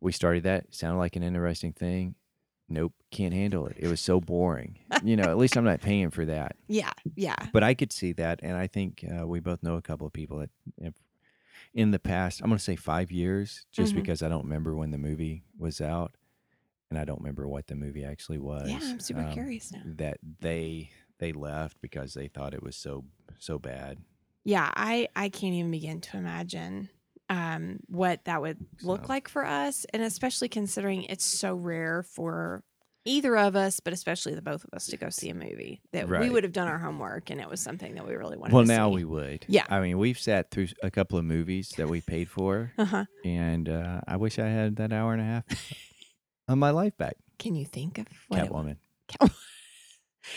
[0.00, 0.74] We started that.
[0.74, 2.14] Sounded like an interesting thing.
[2.68, 3.76] Nope, can't handle it.
[3.78, 4.78] It was so boring.
[5.04, 6.56] you know, at least I'm not paying for that.
[6.68, 6.92] Yeah.
[7.14, 7.36] Yeah.
[7.52, 10.12] But I could see that, and I think uh, we both know a couple of
[10.12, 10.50] people that,
[10.82, 10.94] have,
[11.72, 13.96] in the past, I'm going to say five years, just Mhm.
[13.96, 16.16] because I don't remember when the movie was out,
[16.90, 18.68] and I don't remember what the movie actually was.
[18.68, 18.80] Yeah.
[18.82, 19.82] I'm super um, curious now.
[19.84, 23.04] That they they left because they thought it was so
[23.38, 23.98] so bad.
[24.46, 24.70] Yeah.
[24.74, 26.88] I, I can't even begin to imagine
[27.28, 29.84] um, what that would look So- like for us.
[29.92, 32.62] And especially considering it's so rare for
[33.04, 36.08] either of us, but especially the both of us to go see a movie that
[36.08, 38.52] we would have done our homework and it was something that we really wanted to
[38.52, 38.56] see.
[38.56, 38.94] Well, now see.
[38.96, 39.44] we would.
[39.48, 39.64] Yeah.
[39.68, 43.04] I mean, we've sat through a couple of movies that we paid for, Uh-huh.
[43.24, 45.44] and uh, I wish I had that hour and a half
[46.48, 47.16] of my life back.
[47.38, 48.40] Can you think of what?
[48.48, 48.76] Catwoman.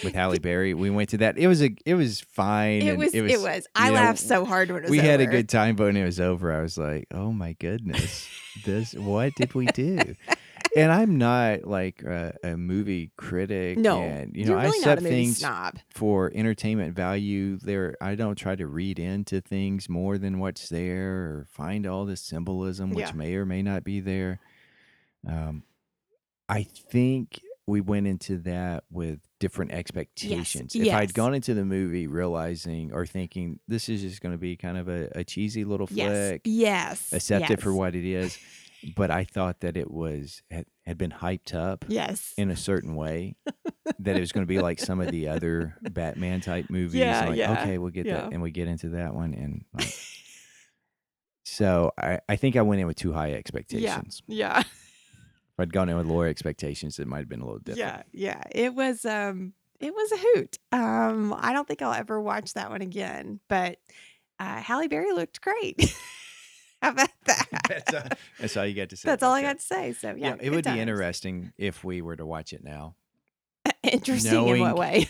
[0.04, 0.74] With Halle Berry.
[0.74, 1.38] We went to that.
[1.38, 2.82] It was a it was fine.
[2.82, 3.68] It and was, it was.
[3.76, 5.86] I you know, laughed so hard when it was We had a good time, but
[5.86, 8.28] when it was over, I was like, "Oh my goodness,
[8.66, 10.16] this what did we do?"
[10.76, 13.78] and I'm not like a, a movie critic.
[13.78, 15.80] No, and, you know, you're really I accept things snob.
[15.90, 17.58] for entertainment value.
[17.58, 22.06] There, I don't try to read into things more than what's there, or find all
[22.06, 23.14] this symbolism which Yeah.
[23.14, 24.40] may or may not be there.
[25.28, 25.64] Um,
[26.48, 30.76] I think we went into that with different expectations.
[30.76, 30.96] If yes.
[30.96, 34.78] I'd gone into the movie realizing or thinking this is just going to be kind
[34.78, 37.14] of a, a cheesy little flick, Yes.
[37.14, 38.38] accept it for what it is,
[38.96, 42.34] but I thought that it was had, had been hyped up Yes.
[42.38, 43.36] in a certain way
[44.00, 46.96] that it was going to be like some of the other Batman type movies.
[46.96, 48.22] Yeah, like, yeah, okay, we'll get yeah.
[48.22, 49.94] that, and we get into that one, and like,
[51.44, 54.22] so I, I think I went in with too high expectations.
[54.28, 54.64] yeah.
[55.60, 58.06] If I'd gone in with lower expectations, it might have been a little different.
[58.14, 58.38] Yeah.
[58.38, 58.44] Yeah.
[58.52, 60.58] It was um it was a hoot.
[60.72, 63.78] Um I don't think I'll ever watch that one again, but
[64.40, 65.94] uh Halle Berry looked great.
[66.82, 67.48] How about that?
[67.68, 69.10] that's, all, that's all you got to say.
[69.10, 69.48] That's all I that.
[69.48, 69.92] got to say.
[69.92, 72.96] So yeah, Yeah, it would be interesting if we were to watch it now.
[73.84, 75.10] Interesting in what way?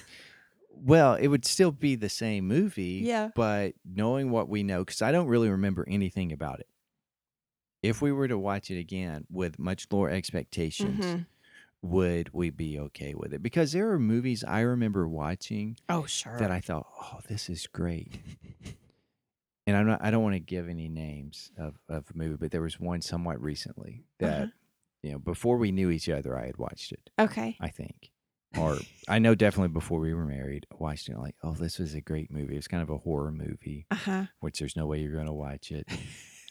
[0.74, 3.04] Well, it would still be the same movie.
[3.06, 3.30] Yeah.
[3.36, 6.68] But knowing what we know, because I don't really remember anything about it.
[7.82, 11.26] If we were to watch it again with much lower expectations, Mhm.
[11.82, 13.42] would we be okay with it?
[13.42, 16.38] Because there are movies I remember watching Oh sure.
[16.38, 18.20] that I thought, oh, this is great.
[19.66, 22.52] and I'm not, I don't want to give any names of, of a movie, but
[22.52, 24.48] there was one somewhat recently that, Uh-huh.
[25.04, 27.10] you know, before we knew each other, I had watched it.
[27.20, 27.56] okay.
[27.62, 28.12] I think.
[28.58, 31.94] Or I know definitely before we were married, I watched it like, oh, this was
[31.94, 32.58] a great movie.
[32.58, 34.26] It's kind of a horror movie, Uh-huh.
[34.40, 35.88] which there's no way you're going to watch it.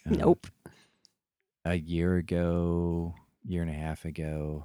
[0.07, 0.47] Um, Nope.
[1.69, 4.65] A year ago, year and a half ago,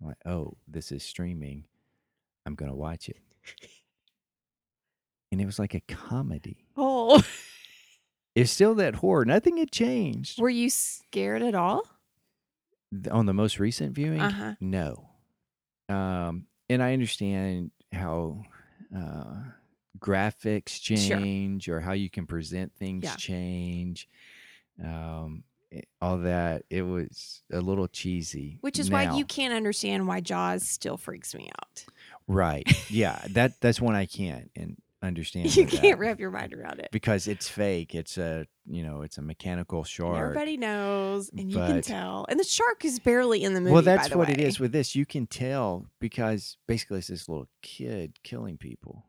[0.00, 1.64] I'm like, oh, this is streaming.
[2.46, 3.18] I'm going to watch it.
[5.30, 6.64] And it was like a comedy.
[6.76, 7.22] Oh.
[8.34, 9.24] It's still that horror.
[9.24, 10.40] Nothing had changed.
[10.40, 11.82] Were you scared at all?
[13.10, 14.54] On the most recent viewing, Uh-huh.
[14.60, 15.08] no.
[15.88, 18.44] Um, and I understand how
[18.96, 19.40] uh,
[19.98, 20.96] graphics Sure.
[20.96, 23.16] change or how you can present things Yeah.
[23.16, 24.08] change.
[24.80, 28.58] Um, Eh, all that it was a little cheesy.
[28.60, 31.84] Which is why you can't understand why Jaws still freaks me out.
[32.26, 32.66] right.
[32.90, 35.54] Yeah, that that's one I can't and understand.
[35.54, 36.88] You can't wrap your mind around it.
[36.90, 37.94] because it's fake.
[37.94, 40.18] It's a you know it's a mechanical shark.
[40.18, 42.26] Everybody knows, and you can tell.
[42.28, 43.72] And the shark is barely in the movie.
[43.72, 44.44] well, that's what it way.
[44.44, 44.96] is with this.
[44.96, 49.04] You can tell because basically it's this little kid killing people.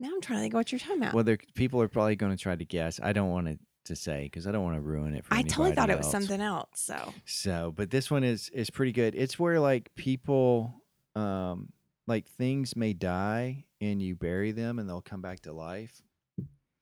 [0.00, 1.14] Now I'm trying to think what you're talking about.
[1.14, 3.00] Well, there people are probably going to try to guess.
[3.02, 3.58] I don't want to
[3.88, 6.06] to say because I don't want to ruin it for I totally thought it was
[6.10, 6.68] something else.
[6.74, 9.14] So So, but this one is is pretty good.
[9.14, 10.82] It's where like people,
[11.14, 11.72] um,
[12.06, 16.00] like things may die and you bury them and they'll come back to life.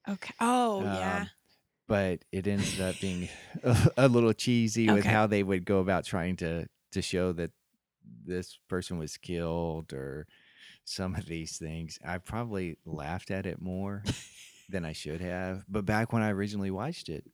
[0.09, 0.35] okay.
[0.41, 1.17] Oh yeah.
[1.23, 1.31] Um,
[1.89, 3.29] But it ended up being
[3.63, 5.13] a, a little cheesy with Okay.
[5.13, 7.51] how they would go about trying to to show that
[8.25, 10.27] this person was killed or
[10.85, 11.99] some of these things.
[12.05, 14.03] I probably laughed at it more
[14.69, 15.65] than I should have.
[15.69, 17.25] But back when I originally watched it,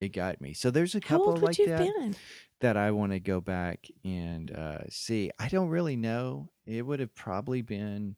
[0.00, 0.54] it got me.
[0.54, 2.16] So there's a How couple like that been?
[2.60, 5.30] that I want to go back and uh, see.
[5.38, 6.52] I don't really know.
[6.66, 8.16] It would have probably been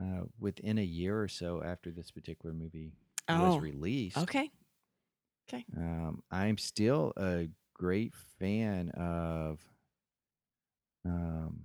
[0.00, 2.92] uh, within a year or so after this particular movie
[3.28, 4.16] Oh, was released.
[4.22, 4.50] Okay.
[5.48, 5.66] Okay.
[5.76, 9.60] Um, I'm still a great fan of
[11.04, 11.64] um,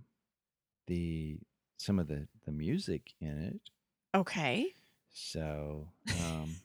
[0.87, 1.39] the
[1.77, 3.71] some of the the music in it.
[4.13, 4.75] Okay.
[5.11, 5.87] So
[6.25, 6.55] um,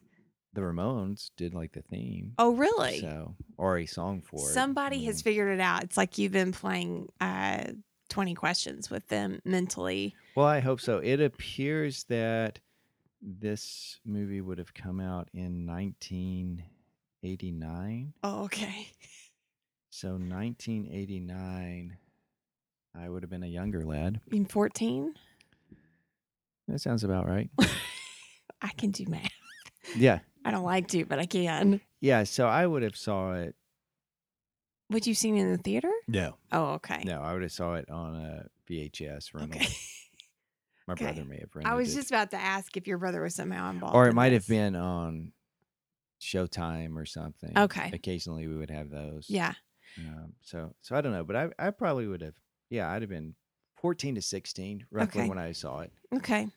[0.53, 2.35] the Ramones did like the theme.
[2.39, 3.01] Oh, really?
[3.01, 4.53] So or a song for it.
[4.53, 5.85] Somebody has figured it out.
[5.85, 7.65] It's like you've been playing uh,
[8.09, 10.15] 20 questions with them mentally.
[10.37, 10.99] Well, I hope so.
[10.99, 12.61] It appears that
[13.21, 18.13] this movie would have come out in 1989.
[18.23, 18.93] Oh, okay.
[19.91, 21.97] So 1989,
[22.97, 24.21] I would have been a younger lad.
[24.31, 25.15] In 14?
[26.69, 27.51] That sounds about right.
[28.63, 29.31] I can do math.
[29.97, 30.21] yeah.
[30.45, 31.81] I don't like to, but I can.
[32.01, 33.55] Yeah, so I would have saw it.
[34.91, 35.91] Would you seen it in the theater?
[36.07, 36.37] No.
[36.53, 37.03] Oh, okay.
[37.05, 39.61] No, I would have saw it on a VHS rental.
[39.61, 39.67] Okay.
[40.87, 41.05] My okay.
[41.07, 41.97] brother may have rented I was it.
[41.97, 43.97] just about to ask if your brother was somehow involved.
[43.97, 45.33] or it in might have been on
[46.21, 47.57] Showtime or something.
[47.57, 47.91] Okay.
[47.93, 49.27] Occasionally we would have those.
[49.29, 49.55] Yeah.
[49.99, 52.35] Um, so so I don't know, but I I probably would have
[52.69, 53.35] yeah, I'd have been
[53.81, 55.29] 14 to 16 roughly Okay.
[55.29, 55.93] when I saw it.
[56.15, 56.49] Okay.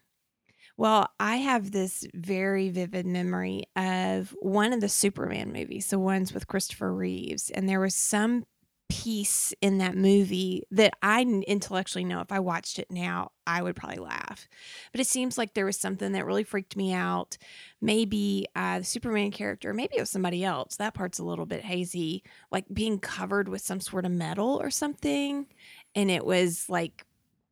[0.77, 6.33] Well, I have this very vivid memory of one of the Superman movies, the ones
[6.33, 7.49] with Christopher Reeves.
[7.49, 8.45] And there was some
[8.89, 13.75] piece in that movie that I intellectually know if I watched it now, I would
[13.75, 14.47] probably laugh.
[14.91, 17.37] But it seems like there was something that really freaked me out.
[17.81, 20.75] Maybe uh, the Superman character, maybe it was somebody else.
[20.77, 24.69] That part's a little bit hazy, like being covered with some sort of metal or
[24.69, 25.47] something.
[25.95, 27.05] And it was like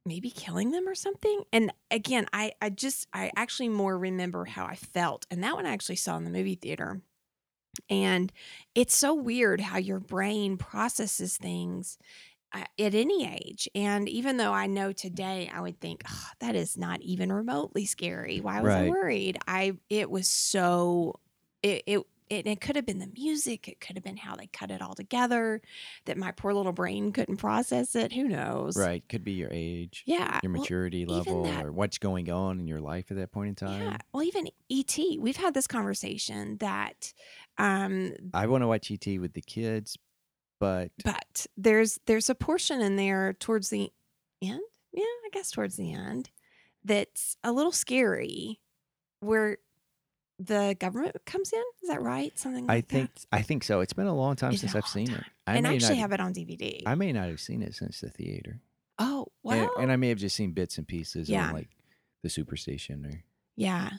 [0.06, 1.44] maybe killing them or something.
[1.54, 5.66] And again, I I just I actually more remember how I felt, and that one
[5.66, 7.02] I actually saw in the movie theater.
[7.90, 8.32] And
[8.74, 11.98] it's so weird how your brain processes things
[12.54, 13.70] uh, at any age.
[13.76, 17.86] And even though I know today, I would think "Ugh, that is not even remotely
[17.86, 18.42] scary.
[18.42, 19.38] Why was I worried?
[19.48, 21.22] I it was so
[21.64, 22.08] it it.
[22.30, 23.68] It, it could have been the music.
[23.68, 25.62] It could have been how they cut it all together.
[26.06, 28.12] That my poor little brain couldn't process it.
[28.14, 28.76] Who knows?
[28.78, 29.04] Right.
[29.08, 30.40] Could be your age, Yeah.
[30.42, 33.50] your maturity even level, that- or what's going on in your life at that point
[33.50, 33.82] in time.
[33.82, 33.98] Yeah.
[34.14, 37.14] Well, even ET, we've had this conversation that,
[37.58, 39.98] um, I want to watch ET with the kids,
[40.60, 43.92] but but there's there's a portion in there towards the
[44.42, 44.62] end.
[44.92, 46.32] Yeah, I guess towards the end
[46.84, 48.60] that's a little scary,
[49.20, 49.58] where
[50.40, 51.64] the government comes in.
[51.84, 52.38] Is that right?
[52.38, 52.68] Something.
[52.68, 53.80] Like I think I think so.
[53.80, 55.24] It's been a long time It's since I've seen it.
[55.48, 56.82] I and may actually not, have it on DVD.
[56.86, 58.60] I may not have seen it since the theater,
[59.00, 59.76] oh and, well.
[59.80, 61.48] and I may have just seen bits and pieces Yeah.
[61.48, 61.70] on like
[62.24, 63.24] the Superstation or
[63.56, 63.92] yeah.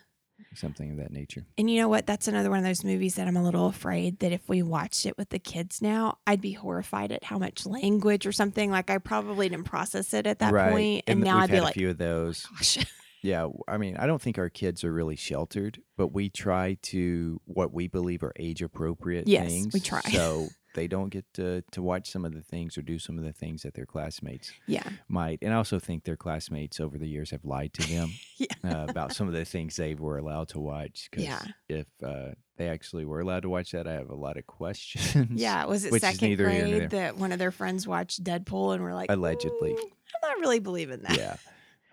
[0.54, 1.46] something of that nature.
[1.56, 2.06] And you know what?
[2.06, 5.06] That's another one of those movies that I'm a little afraid that if we watched
[5.06, 8.70] it with the kids now, I'd be horrified at how much language or something.
[8.70, 10.72] Like I probably didn't process it at that right.
[10.72, 12.46] point, and, th- now I'd be had like, a few of those.
[12.50, 12.78] Oh gosh,
[13.22, 17.40] Yeah, I mean, I don't think our kids are really sheltered, but we try to
[17.44, 19.72] what we believe are age appropriate Yes, things.
[19.74, 20.00] we try.
[20.10, 23.24] So they don't get to to watch some of the things or do some of
[23.24, 25.38] the things that their classmates yeah, might.
[25.42, 28.86] And I also think their classmates over the years have lied to them yeah, uh,
[28.88, 31.08] about some of the things they were allowed to watch.
[31.10, 31.42] 'cause Yeah.
[31.68, 35.40] if uh, they actually were allowed to watch that, I have a lot of questions.
[35.40, 35.64] yeah.
[35.64, 39.72] Was it second grade that one of their friends watched Deadpool and were like, Allegedly.
[39.72, 39.80] "Mm,
[40.22, 41.16] I'm not really believing that.
[41.16, 41.36] yeah.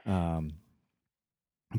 [0.05, 0.51] Um,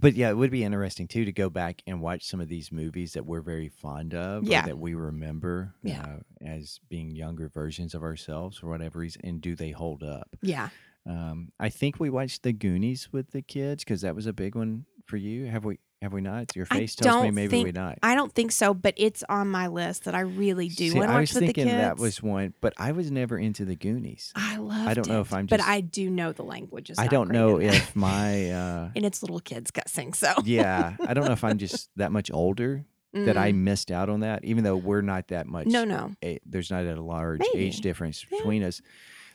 [0.01, 2.71] but yeah, it would be interesting too to go back and watch some of these
[2.73, 4.67] movies that we're very fond of, or Yeah.
[4.67, 6.03] that we remember Yeah.
[6.03, 10.37] uh, as being younger versions of ourselves for whatever reason, and do they hold up?
[10.43, 10.69] yeah.
[11.07, 14.55] Um, I think we watched The Goonies with the kids because that was a big
[14.55, 15.47] one for you.
[15.47, 15.79] Have we?
[16.03, 16.55] Have we not?
[16.55, 17.99] Your I face tells me maybe we not.
[18.03, 21.19] I don't think so, but it's on my list that I really do See, I
[21.21, 21.77] was with the thinking kids.
[21.79, 24.31] that was one, but I was never into the Goonies.
[24.37, 24.87] I love.
[24.87, 26.91] I don't know if I'm just, but I do know the language.
[26.99, 30.13] I don't know if my uh, and it's little kids cussing.
[30.13, 32.85] So yeah, I don't know if I'm just that much older
[33.15, 33.59] that I Mm.
[33.63, 35.69] missed out on that, even though we're not that much.
[35.69, 37.65] no no a- there's not a large Maybe.
[37.65, 38.39] age difference Yeah.
[38.39, 38.83] between us.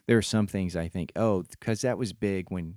[0.05, 2.76] There are some things I think, oh, because that was big when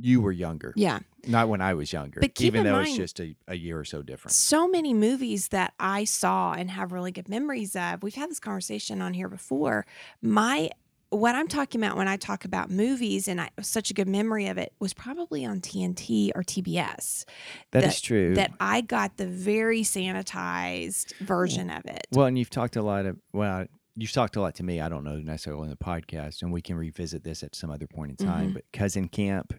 [0.00, 0.98] you, were younger, yeah.
[1.26, 2.20] not when I was younger.
[2.20, 4.34] But keep even in though it's mind- just a, a year or so different.
[4.34, 8.02] So many movies that I saw and have really good memories of.
[8.02, 9.86] We've had this conversation on here before.
[10.22, 10.70] My
[11.10, 14.46] what I'm talking about when I talk about movies and I such a good memory
[14.48, 17.24] of it was probably on TNT or TBS
[17.70, 18.34] that that- is true.
[18.34, 22.06] that I got the very sanitized version of it.
[22.12, 23.64] well, and you've talked a lot of well,
[23.96, 24.80] you've talked a lot to me.
[24.80, 27.86] I don't know necessarily in the podcast, and we can revisit this at some other
[27.86, 28.50] point in time.
[28.50, 28.54] Mhm.
[28.54, 29.54] But cousin camp,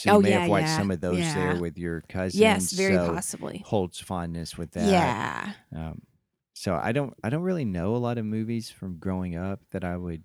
[0.00, 1.34] so you Oh, may yeah, have watched yeah, some of those yeah.
[1.34, 2.40] there with your cousins.
[2.40, 3.62] yes, very so possibly.
[3.66, 4.88] Holds fondness with that.
[4.88, 5.52] Yeah.
[5.74, 6.02] Um,
[6.54, 9.84] so I don't I don't really know a lot of movies from growing up that
[9.84, 10.22] I would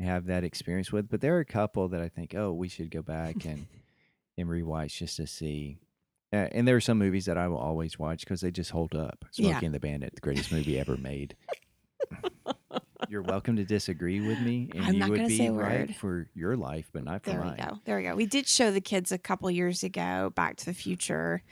[0.00, 2.90] have that experience with, but there are a couple that I think, oh, we should
[2.90, 3.66] go back and
[4.38, 5.78] and rewatch just to see.
[6.32, 8.94] Uh, and there are some movies that I will always watch because they just hold
[8.96, 9.24] up.
[9.34, 9.52] Yeah.
[9.52, 11.36] Smokey and the Bandit, the greatest movie ever made.
[13.08, 15.94] You're welcome to disagree with me, and I'm you not would be say a right
[15.96, 17.78] for your life, but not for There we go.
[17.84, 18.14] There we go.
[18.14, 21.42] We did show the kids a couple years ago Back to the Future.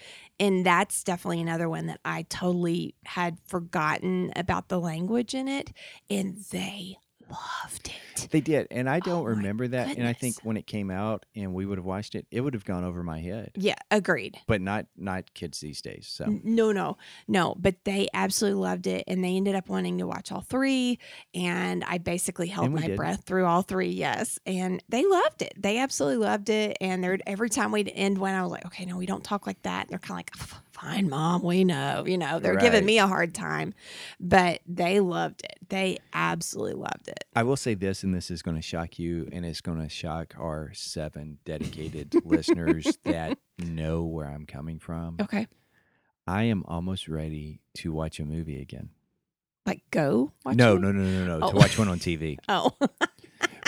[0.41, 5.71] And that's definitely another one that I totally had forgotten about the language in it.
[6.11, 6.97] And they
[7.31, 8.29] loved it.
[8.31, 9.97] They did, and I oh don't Oh remember that.
[9.97, 12.55] And I think when it came out and we would have watched it, it would
[12.55, 13.53] have gone over my head.
[13.55, 14.39] Yeah, agreed.
[14.47, 16.07] But not not kids these days.
[16.09, 16.97] So No, no,
[17.29, 17.55] no.
[17.59, 20.99] But they absolutely loved it, and they ended up wanting to watch all three.
[21.35, 22.97] And I basically held my did.
[22.97, 23.91] breath through all three.
[23.91, 25.55] Yes, and they loved it.
[25.57, 26.77] They absolutely loved it.
[26.81, 29.47] And they're every time we'd end one, I was like, "Okay, no, we don't talk
[29.47, 32.55] like that." And they're kind of like, "F- "Fine, mom, we know." You know, they're
[32.55, 32.61] Right.
[32.63, 33.73] giving me a hard time,
[34.21, 35.59] but they loved it.
[35.69, 37.25] They absolutely loved it.
[37.35, 39.89] I will say this, and this is going to shock you, and it's going to
[39.89, 45.17] shock our seven dedicated listeners that know where I'm coming from.
[45.21, 45.47] Okay,
[46.27, 48.91] I am almost ready to watch a movie again.
[49.67, 50.31] like go.
[50.45, 50.81] Watch no, it?
[50.81, 51.51] no, no, no, no, Oh.
[51.51, 52.73] to watch one on TV Oh,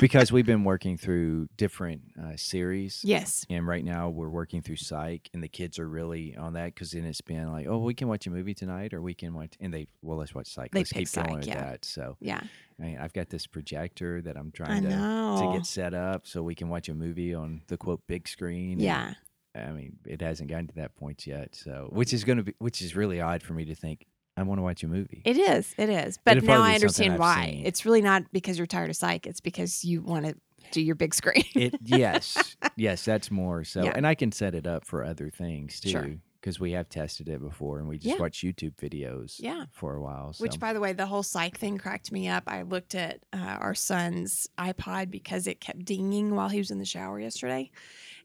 [0.00, 3.00] because we've been working through different uh, series.
[3.02, 3.44] yes.
[3.48, 6.90] And right now we're working through Psych, and the kids are really on that because
[6.90, 9.54] then it's been like, oh, we can watch a movie tonight, or we can watch,
[9.60, 10.70] and they, well, let's watch Psych.
[10.70, 11.62] They let's keep going Psych, with yeah.
[11.62, 11.84] that.
[11.84, 12.40] So Yeah,
[12.78, 16.42] I mean, I've got this projector that I'm trying to, to get set up so
[16.42, 18.72] we can watch a movie on the quote big screen.
[18.72, 19.14] and, yeah.
[19.54, 21.54] I mean, it hasn't gotten to that point yet.
[21.54, 24.42] So, which is going to be, which is really odd for me to think I
[24.42, 25.22] want to watch a movie.
[25.24, 25.74] It is.
[25.78, 26.18] It is.
[26.22, 27.46] But now I understand why.
[27.52, 27.66] seen.
[27.66, 29.26] It's really not because you're tired of psych.
[29.26, 30.34] It's because you want to
[30.72, 31.44] do your big screen.
[31.54, 33.92] It yes, yes, that's more so, Yeah.
[33.94, 35.90] and I can set it up for other things too.
[35.90, 36.10] Sure.
[36.40, 38.20] Because we have tested it before, and we just Yeah.
[38.20, 39.36] watch YouTube videos.
[39.40, 39.64] Yeah.
[39.72, 40.32] for a while.
[40.32, 40.42] So.
[40.42, 42.44] Which, by the way, the whole psych thing cracked me up.
[42.46, 46.78] I looked at uh, our son's iPod because it kept dinging while he was in
[46.78, 47.70] the shower yesterday.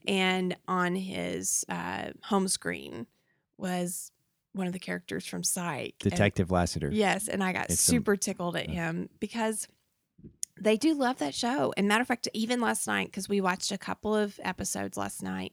[0.06, 3.06] And on his uh, home screen
[3.56, 4.12] was
[4.52, 5.94] one of the characters from Psych.
[6.02, 6.90] And- Detective Lassiter.
[6.92, 8.74] Yes, and I got It's a- super tickled at yeah.
[8.92, 9.66] him because
[10.60, 11.72] they do love that show.
[11.76, 15.22] And matter of fact, even last night, because we watched a couple of episodes last
[15.22, 15.52] night,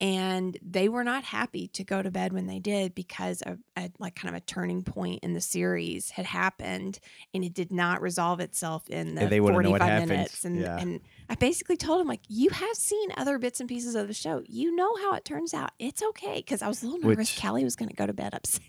[0.00, 3.90] and they were not happy to go to bed when they did because of a,
[3.98, 7.00] like kind of a turning point in the series had happened,
[7.34, 10.44] and it did not resolve itself in the And they wanna know what forty-five minutes.
[10.44, 10.78] And Yeah.
[10.78, 11.00] and
[11.30, 14.42] I basically told him like, you have seen other bits and pieces of the show.
[14.46, 15.70] You know how it turns out.
[15.78, 17.30] It's okay because I was a little nervous.
[17.32, 18.62] Which- Kelly was going to go to bed upset.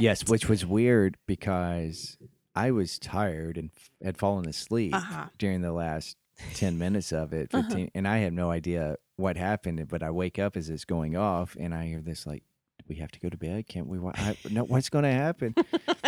[0.00, 2.16] yes, which was weird because
[2.54, 5.26] I was tired and f- had fallen asleep Uh-huh.
[5.38, 6.16] during the last
[6.54, 10.38] 10 minutes of it 15 and I had no idea what happened but I wake
[10.38, 12.42] up as it's going off and I hear this like
[12.78, 15.54] "Do we have to go to bed can't we I, no what's going to happen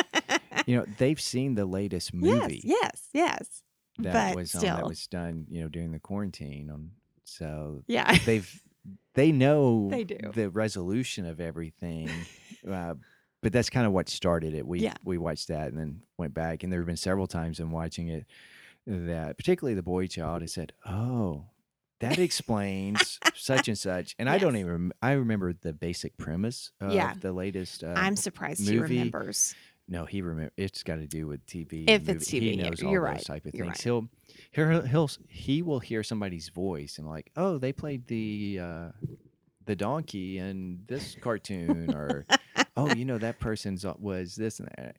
[0.66, 3.62] you know they've seen the latest movie Yes, yes, yes.
[3.99, 4.62] That but was still.
[4.62, 6.90] that was done you know during the quarantine on
[7.24, 8.16] so Yeah.
[8.26, 8.62] they've
[9.14, 10.18] they know They do.
[10.34, 12.09] the resolution of everything
[12.70, 12.94] uh,
[13.42, 14.94] but that's kind of what started it we Yeah.
[15.05, 18.09] we watched that and then went back and there have been several times in watching
[18.09, 18.26] it
[18.86, 21.46] that particularly the boy child has said oh
[22.01, 26.70] that explains such and such and i don't even rem- i remember the basic premise
[26.80, 27.14] of Yeah.
[27.20, 29.55] the latest uh, I'm surprised he remembers.
[29.89, 30.53] No, he remember.
[30.57, 31.84] It's got to do with TV.
[31.89, 32.28] If it's.
[32.30, 33.78] TV, he knows all those right, type of you're things.
[33.78, 33.82] right.
[33.84, 34.09] He'll,
[34.53, 38.89] he'll, he'll, he will hear somebody's voice and like, oh, they played the, uh,
[39.66, 42.26] the donkey in this cartoon, or
[42.76, 44.97] oh, you know that person's was this and that.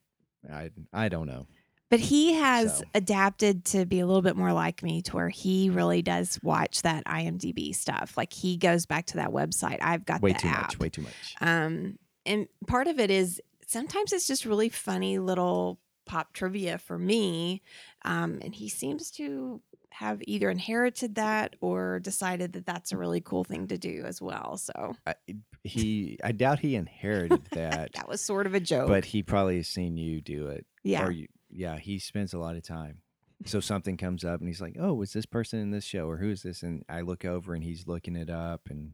[0.52, 1.48] I, I don't know.
[1.90, 2.84] But he has So.
[2.94, 6.84] adapted to be a little bit more like me to where he really does watch
[6.84, 8.16] that IMDb stuff.
[8.16, 9.80] Like he goes back to that website.
[9.82, 10.62] I've got Way too app.
[10.62, 10.80] much.
[10.80, 11.36] Way too much.
[11.42, 16.98] Um, and part of it is sometimes it's just really funny little pop trivia for
[16.98, 17.62] me.
[18.04, 19.62] Um, and he seems to
[19.92, 24.22] have either inherited that or decided that that's a really cool thing to do as
[24.22, 24.58] well.
[24.58, 25.16] So I,
[25.64, 28.88] he, I doubt he inherited that, that was sort of a joke.
[28.88, 30.66] but he probably has seen you do it.
[30.84, 31.06] yeah.
[31.06, 33.00] Or you, yeah, he spends a lot of time.
[33.46, 36.18] So something comes up and he's like, "Oh, was this person in this show or
[36.18, 38.92] who is this?" And I look over and he's looking it up and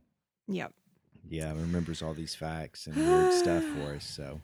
[0.47, 0.71] Yep.
[1.27, 4.05] yeah, remembers all these facts and weird stuff for us.
[4.15, 4.41] So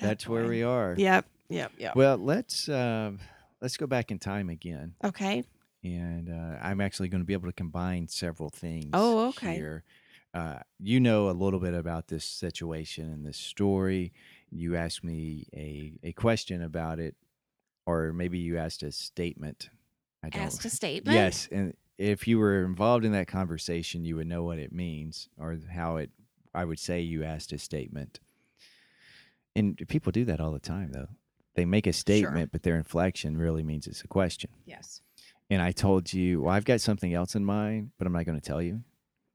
[0.00, 0.94] that's where we are.
[0.96, 1.26] Yep.
[1.48, 1.72] Yep.
[1.78, 1.96] Yep.
[1.96, 3.12] Well, let's uh,
[3.60, 5.42] let's go back in time again, Okay.
[5.82, 8.90] and uh, I'm actually going to be able to combine several things.
[8.92, 9.54] Oh, okay.
[9.54, 9.82] Here,
[10.32, 14.12] uh, you know a little bit about this situation and this story.
[14.50, 17.16] You asked me a a question about it,
[17.86, 19.70] or maybe you asked a statement.
[20.22, 20.42] I don't.
[20.42, 21.14] Asked a statement.
[21.14, 25.28] Yes, and if you were involved in that conversation, you would know what it means
[25.36, 26.10] or how it.
[26.54, 28.20] I would say you asked a statement.
[29.56, 31.08] And people do that all the time, though.
[31.54, 34.50] They make a statement, but their inflection really means it's a question.
[34.64, 35.02] Yes.
[35.50, 38.40] And I told you, well, I've got something else in mind, but I'm not going
[38.40, 38.82] to tell you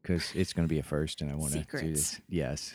[0.02, 2.22] because it's going to be a first, and I want to do this.
[2.30, 2.74] Yes.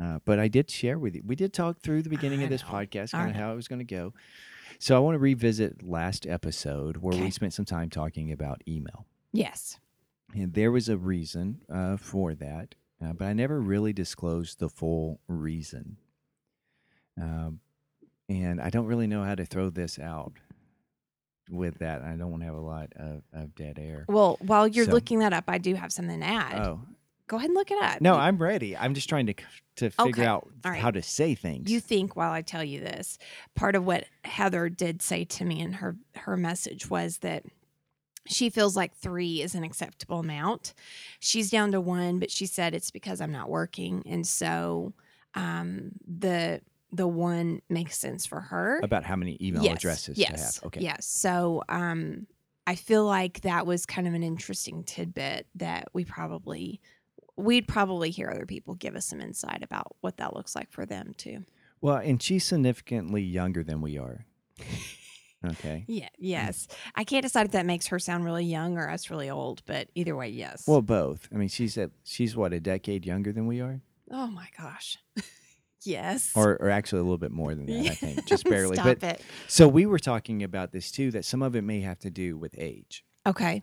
[0.00, 1.22] Uh, but I did share with you.
[1.24, 2.68] We did talk through the beginning I of this know.
[2.68, 4.12] podcast, kind of how it was going to go.
[4.78, 9.06] So I want to revisit last episode where we spent some time talking about email.
[9.32, 9.78] Yes.
[10.34, 14.68] And there was a reason uh, for that, uh, but I never really disclosed the
[14.68, 15.96] full reason.
[17.20, 17.60] Um,
[18.28, 20.32] and I don't really know how to throw this out
[21.50, 22.02] with that.
[22.02, 24.04] I don't want to have a lot of, of dead air.
[24.08, 26.58] Well, while you're So- looking that up, I do have something to add.
[26.66, 26.80] Oh,
[27.28, 28.00] Go ahead and look it up.
[28.00, 28.76] no, I'm ready.
[28.76, 29.34] I'm just trying to
[29.76, 30.24] to figure Okay.
[30.24, 30.80] out right.
[30.80, 31.70] how to say things.
[31.70, 33.18] You think while I tell you this,
[33.54, 37.44] part of what Heather did say to me in her her message was that
[38.26, 40.72] she feels like three is an acceptable amount.
[41.20, 44.94] She's down to one, but she said it's because I'm not working, and so
[45.34, 46.62] um, the
[46.96, 48.80] the one makes sense for her.
[48.82, 50.66] about how many email yes, addresses yes, to have.
[50.66, 50.80] Okay.
[50.80, 51.06] Yes.
[51.06, 52.26] So um,
[52.66, 56.80] I feel like that was kind of an interesting tidbit that we probably
[57.36, 60.86] we'd probably hear other people give us some insight about what that looks like for
[60.86, 61.44] them too.
[61.82, 64.26] Well, and she's significantly younger than we are.
[65.44, 65.84] Okay.
[65.86, 66.08] Yeah.
[66.18, 66.66] Yes.
[66.96, 69.86] I can't decide if that makes her sound really young or us really old, but
[69.94, 70.64] either way, yes.
[70.66, 71.28] Well, both.
[71.32, 73.80] I mean, she's at she's what a decade younger than we are,
[74.10, 74.98] oh my gosh.
[75.86, 76.30] yes.
[76.34, 77.90] or or actually a little bit more than that.
[77.92, 78.76] I think just barely.
[78.76, 79.20] Stop but it.
[79.48, 81.10] so we were talking about this too.
[81.10, 83.62] That some of it may have to do with age, Okay.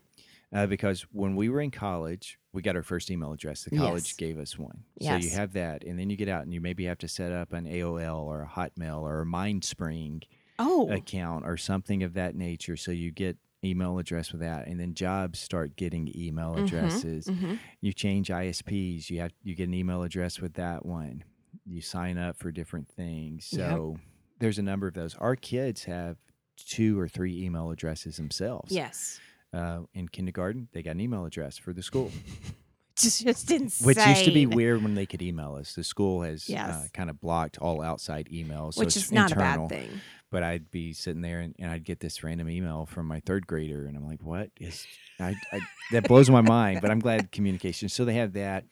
[0.53, 3.63] uh, because when we were in college, we got our first email address.
[3.63, 4.13] The college Yes.
[4.13, 5.21] gave us one, Yes.
[5.23, 7.31] so you have that, and then you get out and you maybe have to set
[7.31, 10.23] up an AOL or a Hotmail or a MindSpring
[10.59, 10.87] Oh.
[10.91, 12.77] account or something of that nature.
[12.77, 17.25] So you get email address with that, and then jobs start getting email Mhm, addresses.
[17.27, 17.57] mhm.
[17.81, 21.23] You change ISPs, you have you get an email address with that one.
[21.65, 23.49] You sign up for different things.
[23.51, 23.69] Yep.
[23.69, 23.97] So
[24.39, 25.15] there's a number of those.
[25.15, 26.17] Our kids have
[26.57, 28.71] two or three email addresses themselves.
[28.71, 29.19] Yes.
[29.53, 32.11] Uh, in kindergarten, they got an email address for the school,
[32.95, 33.85] Just, just insane.
[33.87, 35.73] which used to be weird when they could email us.
[35.73, 39.31] The school has uh, kind of blocked all outside emails, so which it's is not
[39.31, 40.01] internal a bad thing.
[40.29, 43.47] but I'd be sitting there and, and I'd get this random email from my third
[43.47, 44.85] grader, and I'm like, "What is?"
[45.19, 45.59] I, I
[45.91, 46.81] that blows my mind.
[46.81, 47.89] But I'm glad communication.
[47.89, 48.65] So they have that.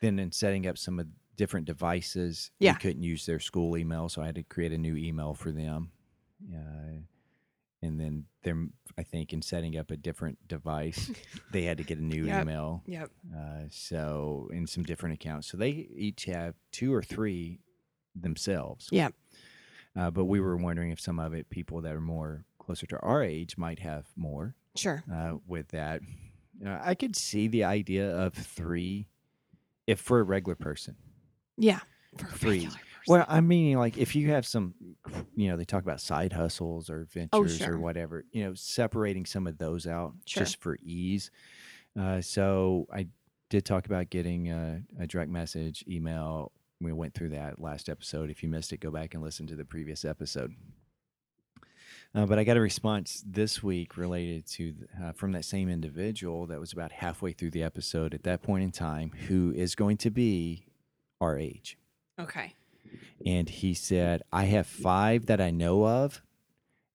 [0.00, 1.06] Then in setting up some of
[1.36, 2.72] different devices, Yeah.
[2.72, 5.52] they couldn't use their school email, so I had to create a new email for
[5.52, 5.90] them.
[6.54, 7.00] Uh,
[7.82, 8.66] and then they're,
[8.98, 11.10] I think, in setting up a different device,
[11.52, 12.42] they had to get a new Yep.
[12.42, 12.82] email.
[12.86, 13.10] Yep.
[13.36, 17.60] Uh, so in some different accounts, so they each have two or three
[18.14, 18.88] themselves.
[18.90, 19.14] Yep.
[19.94, 22.98] Uh, but we were wondering if some of it, people that are more closer to
[23.00, 25.04] our age, might have more Sure.
[25.12, 26.00] uh, with that.
[26.64, 29.08] Uh, I could see the idea of three,
[29.86, 30.96] if for a regular person.
[31.56, 31.80] Yeah.
[32.18, 32.68] For a Three.
[33.08, 34.74] Well, I mean, like if you have some,
[35.36, 37.74] you know, they talk about side hustles or ventures Oh, sure.
[37.74, 40.42] or whatever, you know, separating some of those out Sure.
[40.42, 41.30] just for ease.
[41.98, 43.06] Uh, so I
[43.48, 46.50] did talk about getting a, a direct message email.
[46.80, 48.28] We went through that last episode.
[48.28, 50.52] If you missed it, go back and listen to the previous episode.
[52.14, 56.46] Uh, but I got a response this week related to uh, from that same individual
[56.46, 59.96] that was about halfway through the episode at that point in time, who is going
[59.98, 60.65] to be
[61.20, 61.76] our age.
[62.18, 62.52] okay.
[63.24, 66.22] And he said, I have five that I know of,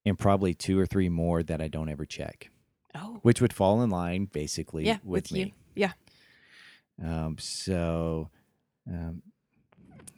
[0.06, 2.50] and probably two or three more that I don't ever check,
[2.96, 3.20] Oh.
[3.24, 4.98] which would fall in line basically Yeah.
[5.04, 5.54] with, With, me.
[5.76, 5.94] Yeah.
[7.04, 8.30] Um, so,
[8.88, 9.22] um,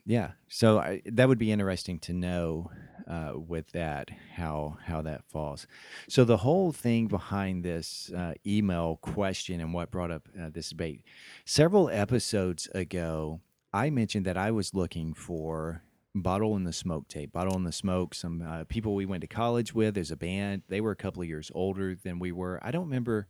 [0.06, 2.70] yeah, so I, that would be interesting to know
[3.08, 5.66] uh, with that how how that falls.
[6.10, 10.70] So the whole thing behind this uh, email question and what brought up uh, this
[10.70, 11.04] debate
[11.46, 13.40] several episodes ago,
[13.74, 15.82] I mentioned that I was looking for
[16.14, 17.32] Bottle in the Smoke tape.
[17.32, 18.14] Bottle in the Smoke.
[18.14, 19.96] Some uh, people we went to college with.
[19.96, 20.62] There's a band.
[20.68, 22.60] They were a couple of years older than we were.
[22.62, 23.28] I don't remember.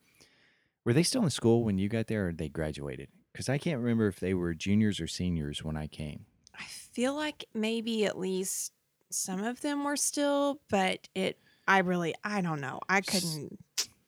[0.84, 3.08] Were they still in school when you got there, or they graduated?
[3.32, 6.26] Because I can't remember if they were juniors or seniors when I came.
[6.60, 8.74] I feel like maybe at least
[9.10, 11.38] some of them were still, but it.
[11.66, 12.14] I really.
[12.26, 12.82] I don't know.
[12.90, 13.60] I couldn't.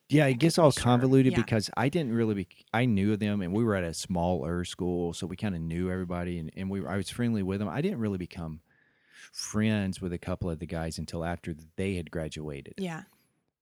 [0.07, 1.41] Yeah, it gets all Sure, convoluted yeah.
[1.41, 2.47] because I didn't really be.
[2.73, 5.89] I knew them, and we were at a smaller school, so we kind of knew
[5.89, 7.67] everybody, and, and we were, I was friendly with them.
[7.69, 8.61] I didn't really become
[9.33, 13.03] friends with a couple of the guys until after they had graduated, Yeah.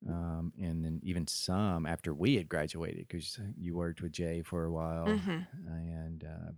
[0.08, 4.66] um, and then even some after we had graduated because you worked with Jay for
[4.66, 6.52] a while, hmm and uh,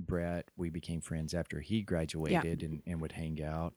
[0.00, 0.50] Brett.
[0.56, 3.74] We became friends after he graduated and, and would hang out.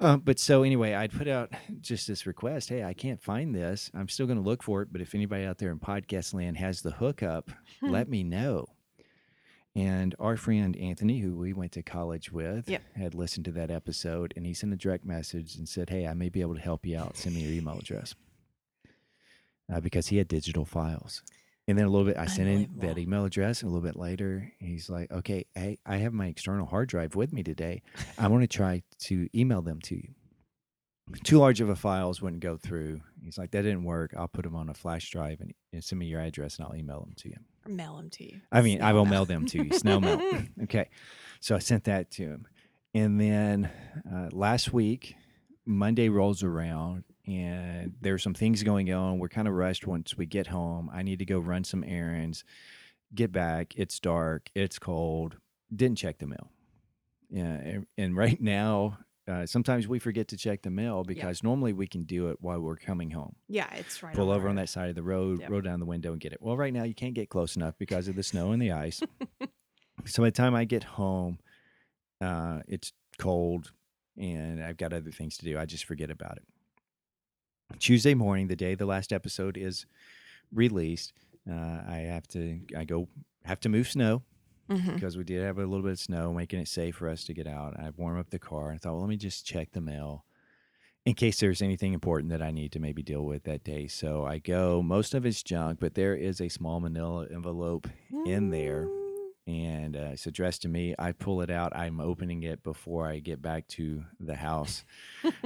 [0.00, 2.68] Uh, but so anyway, I'd put out just this request.
[2.68, 3.90] Hey, I can't find this.
[3.94, 4.92] I'm still going to look for it.
[4.92, 7.90] But if anybody out there in podcast land has the hookup, Hmm.
[7.90, 8.68] let me know.
[9.76, 12.82] And our friend Anthony, who we went to college with, Yep.
[12.96, 16.14] had listened to that episode and he sent a direct message and said, Hey, I
[16.14, 17.16] may be able to help you out.
[17.16, 18.14] Send me your email address.
[19.72, 21.22] Uh, because he had digital files.
[21.68, 23.62] And then a little bit, I sent in that email address.
[23.62, 27.14] And a little bit later, he's like, Okay, hey, I have my external hard drive
[27.14, 27.82] with me today.
[28.18, 30.08] I want to try to email them to you.
[31.24, 33.02] Too large of a files wouldn't go through.
[33.22, 34.14] He's like, That didn't work.
[34.16, 36.74] I'll put them on a flash drive and, and send me your address and I'll
[36.74, 37.36] email them to you.
[37.66, 38.40] Or mail them to you.
[38.50, 40.42] I mean, I Snail will mail them to you, snail mail.
[40.64, 40.88] okay.
[41.40, 42.46] So I sent that to him.
[42.94, 43.70] And then
[44.10, 45.16] uh, last week,
[45.66, 49.18] Monday rolls around and there's some things going on.
[49.18, 50.90] We're kind of rushed once we get home.
[50.92, 52.42] I need to go run some errands,
[53.14, 53.74] get back.
[53.76, 55.36] It's dark, it's cold.
[55.74, 56.50] Didn't check the mail.
[57.30, 57.44] Yeah.
[57.44, 58.98] And, and right now,
[59.28, 62.58] uh, sometimes we forget to check the mail because normally we can do it while
[62.60, 64.14] we're coming home Yeah, it's right.
[64.14, 65.50] pull over on that side of the road, Yep.
[65.50, 66.38] roll down the window and get it.
[66.40, 69.02] Well, right now you can't get close enough because of the snow and the ice.
[70.06, 71.38] so by the time I get home,
[72.22, 73.70] uh, it's cold
[74.16, 75.58] and I've got other things to do.
[75.58, 76.44] I just forget about it.
[77.78, 79.86] Tuesday morning, the day the last episode is
[80.52, 81.12] released,
[81.48, 81.52] uh,
[81.86, 83.08] I have to I go
[83.44, 84.22] have to move snow
[84.68, 84.94] Mhm.
[84.94, 87.34] because we did have a little bit of snow, making it safe for us to
[87.34, 87.78] get out.
[87.78, 88.72] I warm up the car.
[88.72, 90.24] I thought, well, let me just check the mail
[91.06, 93.86] in case there's anything important that I need to maybe deal with that day.
[93.86, 94.82] So I go.
[94.82, 97.88] Most of it's junk, but there is a small Manila envelope,
[98.26, 98.88] in there.
[99.48, 100.94] And uh, it's addressed to me.
[100.98, 101.74] I pull it out.
[101.74, 104.84] I'm opening it before I get back to the house,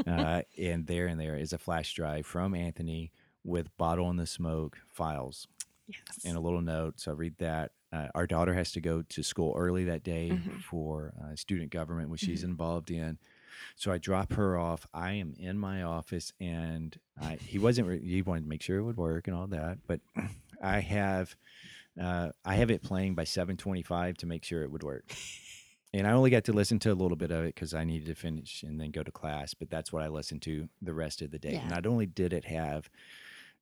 [0.07, 3.13] uh, and there and there is a flash drive from Anthony
[3.45, 5.47] with "Bottle in the Smoke" files
[5.87, 6.25] Yes.
[6.25, 6.99] and a little note.
[6.99, 7.71] So I read that.
[7.93, 10.63] Uh, our daughter has to go to school early that day Mhm.
[10.63, 12.49] for uh, student government, which she's Mhm.
[12.51, 13.19] involved in.
[13.77, 14.87] So I drop her off.
[14.95, 17.87] I am in my office, and I, he wasn't.
[17.87, 20.01] Re- he wanted to make sure it would work and all that, but
[20.63, 21.37] I have,
[22.01, 25.05] uh, I have it playing by seven twenty-five to make sure it would work.
[25.95, 28.07] And I only got to listen to a little bit of it because I needed
[28.07, 29.53] to finish and then go to class.
[29.53, 31.53] But that's what I listened to the rest of the day.
[31.53, 31.69] Yeah.
[31.69, 32.89] Not only did it have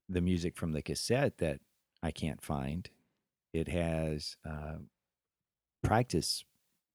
[0.09, 1.59] the music from the cassette that
[2.05, 2.89] I can't find,
[3.53, 4.76] it has uh,
[5.83, 6.45] practice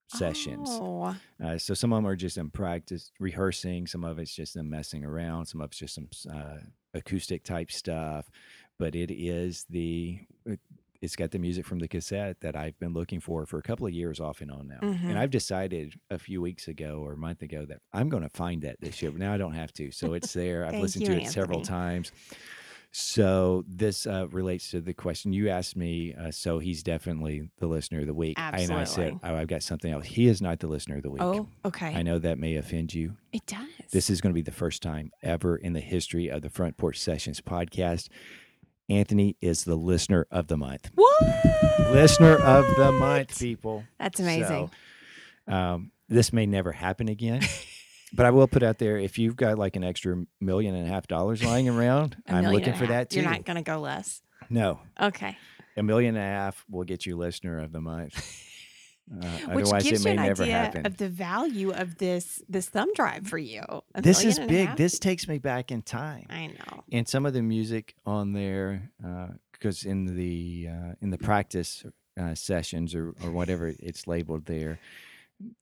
[0.08, 0.70] sessions.
[0.72, 3.88] Oh, Uh, so some of them are just in practice, rehearsing.
[3.88, 5.48] Some of it's just them messing around.
[5.48, 6.60] Some of it's just some uh,
[6.94, 8.30] acoustic type stuff.
[8.80, 10.60] But it is the it-
[11.02, 13.86] it's got the music from the cassette that I've been looking for for a couple
[13.88, 14.80] of years off and on now.
[14.82, 15.10] Mhm.
[15.10, 18.30] And I've decided a few weeks ago or a month ago that I'm going to
[18.30, 19.12] find that this year.
[19.12, 19.92] But now I don't have to.
[19.92, 20.66] So it's there.
[20.66, 22.12] I've listened you, to it several times.
[22.98, 26.14] So this uh, relates to the question you asked me.
[26.14, 28.36] Uh, so he's definitely the listener of the week.
[28.40, 28.74] Absolutely.
[28.74, 30.06] And I said, oh, I've got something else.
[30.06, 31.22] He is not the listener of the week.
[31.22, 31.88] oh, okay.
[31.88, 33.18] I know that may offend you.
[33.34, 33.68] It does.
[33.92, 36.78] This is going to be the first time ever in the history of the Front
[36.78, 38.08] Porch Sessions podcast.
[38.90, 40.92] Anthony is the listener of the month.
[40.96, 41.22] what?
[41.92, 43.84] Listener of the month, people.
[44.00, 44.70] That's amazing.
[45.48, 47.42] So, um, this may never happen again,
[48.14, 50.90] but I will put out there if you've got like an extra million and a
[50.90, 52.90] half dollars lying around, I'm looking for half.
[52.90, 53.22] that too.
[53.22, 54.22] You're not going to go less.
[54.50, 55.38] no, Okay.
[55.78, 58.42] a million and a half will get you listener of the month.
[59.12, 60.86] Uh, Which otherwise, gives it may you an never idea happen.
[60.86, 63.62] of the value of this this thumb drive for you.
[63.94, 64.76] A this is big.
[64.78, 66.26] This takes me back in time.
[66.30, 66.84] I know.
[66.92, 68.90] and some of the music on there
[69.52, 71.86] because in the uh, in the practice
[72.20, 74.80] uh, sessions or, or whatever it's labeled there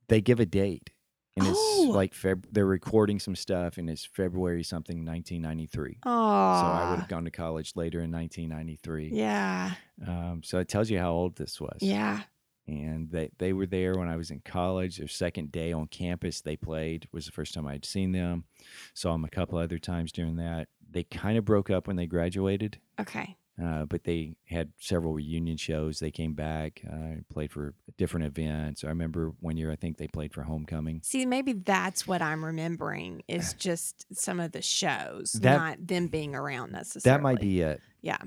[0.08, 0.91] they give a date
[1.36, 1.89] and it's Oh.
[1.89, 7.00] like Feb- they're recording some stuff and it's february something 1993 Oh, so i would
[7.00, 9.72] have gone to college later in 1993 Yeah.
[10.08, 12.22] um, so it tells you how old this was Yeah.
[12.68, 14.97] And they, they were there when I was in college.
[14.97, 17.07] Their second day on campus, they played.
[17.11, 18.45] was the first time I'd seen them.
[18.93, 20.68] Saw them a couple other times during that.
[20.89, 23.36] They kind of broke up when they graduated, Okay.
[23.61, 25.99] uh, but they had several reunion shows.
[25.99, 28.84] They came back, uh, played for different events.
[28.84, 31.01] I remember one year, I think they played for Homecoming.
[31.03, 36.07] See, maybe that's what I'm remembering is just some of the shows, That- not them
[36.07, 37.18] being around necessarily.
[37.18, 37.82] That might be it.
[38.03, 38.18] Yeah.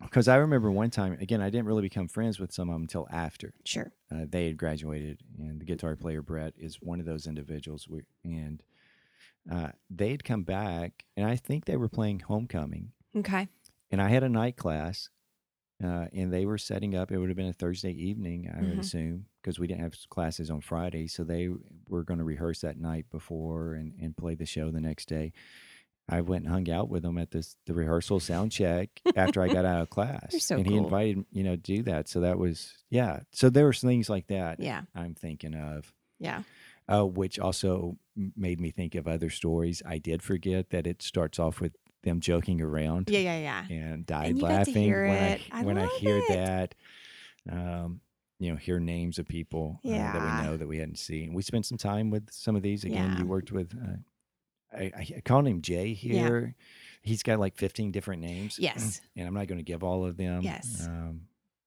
[0.00, 2.82] Because I remember one time, again, I didn't really become friends with some of them
[2.82, 3.54] until after.
[3.64, 3.92] Sure.
[4.12, 7.88] uh, they had graduated, and the guitar player Brett is one of those individuals.
[7.88, 8.62] We, and
[9.50, 13.48] uh, they had come back, and I think they were playing Homecoming, Okay.
[13.90, 15.08] and I had a night class,
[15.82, 17.12] uh, and they were setting up.
[17.12, 18.80] It would have been a Thursday evening, I would Mhm.
[18.80, 21.48] assume, because we didn't have classes on Friday, so they
[21.88, 25.32] were going to rehearse that night before and, and play the show the next day.
[26.08, 29.48] I went and hung out with him at this the rehearsal sound check after I
[29.48, 32.08] got out of class, so and he invited you know to do that.
[32.08, 33.20] So that was yeah.
[33.32, 34.60] So there was things like that.
[34.60, 34.82] Yeah.
[34.94, 36.42] I'm thinking of, Yeah.
[36.88, 37.96] uh, which also
[38.36, 39.82] made me think of other stories.
[39.84, 43.18] I did forget that it starts off with them joking around Yeah.
[43.18, 43.38] Yeah.
[43.38, 43.64] Yeah.
[43.76, 45.40] and died to laughing hear when it.
[45.50, 46.28] I I when I hear it.
[46.28, 46.74] that.
[47.50, 48.00] Um,
[48.38, 51.32] you know, hear names of people uh, that we know that we hadn't seen.
[51.32, 52.84] We spent some time with some of these.
[52.84, 53.18] Again, Yeah.
[53.18, 53.74] you worked with.
[53.74, 53.96] Uh,
[54.76, 56.54] I, I him Jay here.
[57.02, 58.58] He's got like 15 different names.
[58.58, 59.00] Yes.
[59.16, 60.42] And I'm not going to give all of them.
[60.42, 60.86] Yes.
[60.86, 61.22] Um,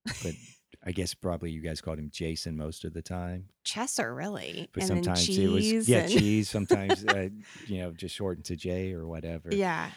[0.05, 0.33] but
[0.85, 3.45] I guess probably you guys called him Jason most of the time.
[3.65, 4.69] Chesser, really.
[4.73, 5.39] But and then sometimes cheese.
[5.39, 6.49] it was, yeah, and- cheese.
[6.49, 7.29] Sometimes, uh,
[7.67, 9.49] you know, just shortened to Jay or whatever.
[9.51, 9.89] Yeah.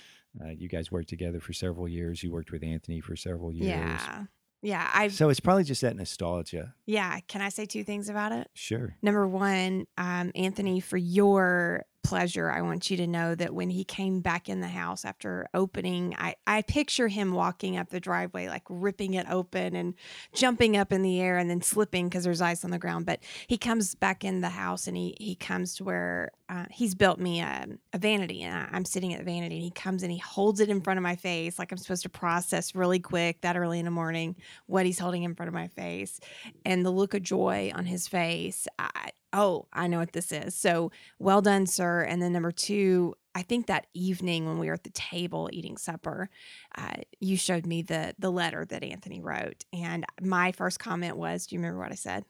[0.43, 2.23] Uh, you guys worked together for several years.
[2.23, 3.69] You worked with Anthony for several years.
[3.69, 4.25] Yeah.
[4.63, 4.91] Yeah.
[4.95, 6.75] I So it's probably just that nostalgia.
[6.87, 7.19] yeah.
[7.29, 8.49] Can I say two things about it?
[8.55, 8.97] Sure.
[9.03, 13.85] Number one, um, Anthony, for your pleasure, I want you to know that when he
[13.85, 18.49] came back in the house after opening, I, I picture him walking up the driveway,
[18.49, 19.95] like ripping it open and
[20.35, 23.07] jumping up in the air and then slipping because there's ice on the ground.
[23.07, 26.95] But he comes back in the house and he he comes to where uh, he's
[26.95, 30.03] built me a, a vanity and I, I'm sitting at the vanity and he comes
[30.03, 33.01] and he holds it in front of my face like I'm supposed to process really
[33.01, 34.37] quick that early in the morning
[34.67, 36.21] what he's holding in front of my face
[36.65, 38.67] and the look of joy on his face.
[38.79, 40.55] I, oh, I know what this is.
[40.55, 42.03] So well done, sir.
[42.03, 45.77] And then number two, I think that evening when we were at the table eating
[45.77, 46.29] supper,
[46.77, 51.47] uh, you showed me the the letter that Anthony wrote, and my first comment was,
[51.47, 52.25] "Do you remember what I said?"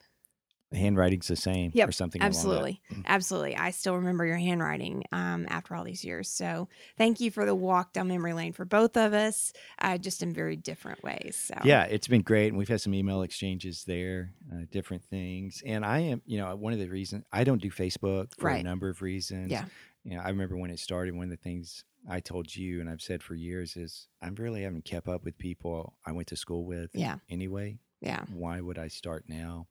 [0.72, 2.20] The handwriting's the same Yep, or something.
[2.22, 3.04] Absolutely, Mm.
[3.06, 3.56] absolutely.
[3.56, 6.28] I still remember your handwriting um, after all these years.
[6.28, 10.22] So thank you for the walk down memory lane for both of us, uh, just
[10.22, 11.36] in very different ways.
[11.36, 15.62] So Yeah, it's been great, and we've had some email exchanges there, uh, different things.
[15.64, 18.62] And I am, you know, one of the reasons I don't do Facebook for a
[18.62, 19.50] number of reasons.
[19.50, 19.66] Yeah.
[20.04, 21.14] You know, I remember when it started.
[21.14, 24.62] One of the things I told you, and I've said for years, is I'm really
[24.62, 26.90] haven't kept up with people I went to school with.
[26.92, 27.18] Yeah.
[27.30, 29.68] Anyway, yeah, why would I start now?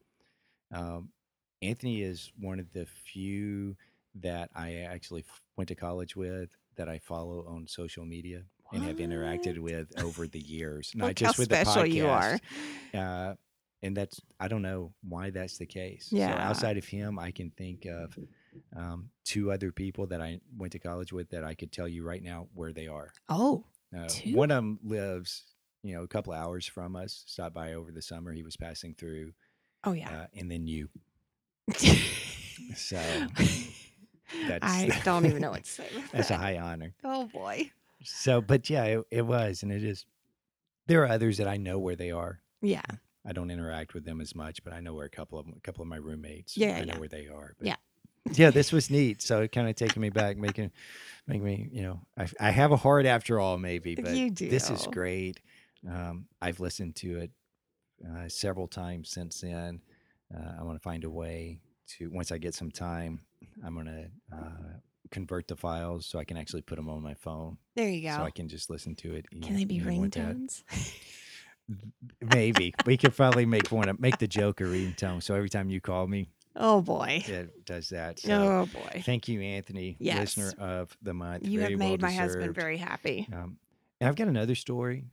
[0.72, 1.10] Um,
[1.62, 3.76] Anthony is one of the few
[4.16, 5.24] that I actually
[5.58, 8.44] went to college with that I follow on social media
[8.74, 12.40] and have interacted with over the years, not just with the special you are.
[12.94, 13.36] Uh,
[13.84, 16.08] and that's I don't know why that's the case.
[16.12, 16.34] Yeah.
[16.36, 18.18] So outside of him, I can think of
[18.76, 22.04] um, two other people that I went to college with that I could tell you
[22.04, 23.12] right now where they are.
[23.30, 23.66] Oh,
[23.96, 24.36] Uh, Two?
[24.36, 25.44] one of them lives,
[25.84, 27.24] you know, a couple hours from us.
[27.28, 28.32] Stopped by over the summer.
[28.32, 29.34] He was passing through,
[29.84, 30.10] oh yeah.
[30.12, 30.90] uh, and then you.
[32.76, 32.96] So
[34.48, 35.88] that's I don't even know what to say.
[36.14, 36.94] that's a high honor.
[37.04, 37.72] Oh boy.
[38.04, 40.06] So, but yeah, it, it was, and it is.
[40.88, 42.40] There are others that I know where they are.
[42.62, 42.82] Yeah.
[43.26, 45.54] I don't interact with them as much, but I know where a couple of 'em-
[45.58, 46.56] a couple of my roommates.
[46.58, 47.54] Yeah, I know where they are.
[47.60, 47.76] But Yeah.
[48.32, 49.22] yeah, this was neat.
[49.22, 50.72] So it kind of taking me back, making,
[51.28, 54.06] making me, you know, I, I have a heart after all, maybe, but
[54.36, 55.42] this is great.
[55.88, 57.32] Um, I've listened to it
[58.10, 59.82] uh, several times since then.
[60.34, 61.60] Uh, I want to find a way
[61.98, 63.22] to once I get some time.
[63.66, 64.78] I'm gonna uh,
[65.12, 68.16] convert the files so I can actually put them on my phone, There you go.
[68.18, 69.26] so I can just listen to it.
[69.42, 70.36] Can they be even with that.
[70.38, 70.64] ringtones?
[72.22, 75.24] Maybe we could probably make one make the joke a ringtone.
[75.24, 77.24] So every time you call me, Oh boy.
[77.28, 78.20] it does that.
[78.20, 79.02] So Oh boy.
[79.06, 80.38] thank you, Anthony, Yes.
[80.38, 81.46] listener of the month.
[81.48, 83.28] You Very have well made my husband very happy.
[83.34, 83.58] Um,
[84.00, 85.06] and I've got another story,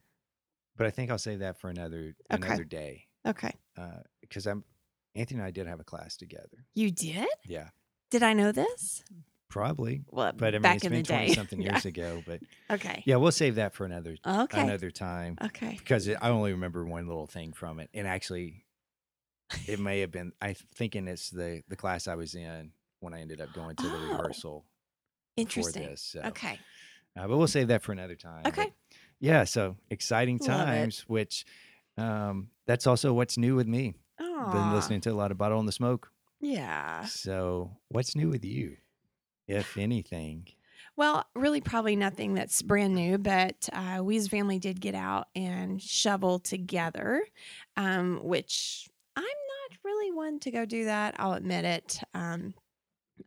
[0.79, 2.47] but I think I'll save that for another Okay.
[2.47, 3.53] another day Okay.
[4.23, 4.65] because I'm
[5.15, 6.65] Anthony and I did have a class together.
[6.75, 7.29] You did?
[7.45, 7.69] Yeah,
[8.11, 9.03] Did I know this?
[9.51, 10.03] probably.
[10.11, 11.15] Well, But I mean, back it's in been the day.
[11.17, 11.73] twenty something Yeah.
[11.73, 12.23] years ago.
[12.25, 13.03] But Okay.
[13.05, 14.63] yeah, we'll save that for another Okay.
[14.63, 15.37] another time.
[15.43, 15.77] Okay.
[15.79, 18.65] because it, I only remember one little thing from it, and actually,
[19.67, 20.33] it may have been.
[20.41, 23.83] I'm thinking it's the the class I was in when I ended up going to
[23.83, 24.65] the Oh, rehearsal
[25.37, 25.83] Interesting.
[25.85, 26.03] for this.
[26.03, 26.61] So, Okay.
[27.17, 28.43] uh, but we'll save that for another time.
[28.45, 28.73] but Okay.
[29.21, 31.45] Yeah, so exciting times, which
[31.97, 33.95] um, that's also what's new with me.
[34.21, 34.51] Oh.
[34.53, 36.11] Been listening to a lot of Bottle in the Smoke.
[36.41, 37.05] Yeah.
[37.07, 38.77] So, what's new with you,
[39.49, 40.47] if anything?
[40.97, 45.29] Well, really, probably nothing that's brand new, but uh, we as family did get out
[45.35, 47.25] and shovel together,
[47.77, 51.15] um, which I'm not really one to go do that.
[51.19, 52.01] I'll admit it.
[52.15, 52.55] Um,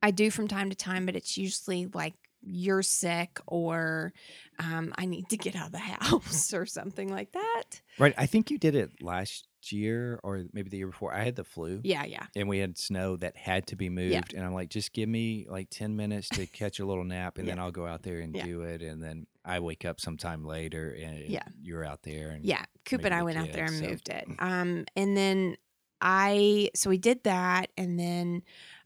[0.02, 2.14] I do from time to time, but it's usually like
[2.44, 4.14] you're sick or
[4.60, 7.82] um, I need to get out of the house or something like that.
[8.00, 8.14] Right.
[8.18, 11.14] I think you did it last year or maybe the year before.
[11.14, 11.82] I had the flu.
[11.84, 12.26] Yeah, yeah.
[12.36, 14.22] and we had snow that had to be moved Yeah.
[14.36, 17.48] and i'm like just give me like 10 minutes to catch a little nap and
[17.48, 18.44] then i'll go out there and Yeah.
[18.44, 21.44] do it and then i wake up sometime later and Yeah.
[21.62, 24.28] you're out there and Yeah, Coop and I went out there and so- moved it.
[24.39, 25.58] Um, and then
[26.04, 28.42] I so we did that, and then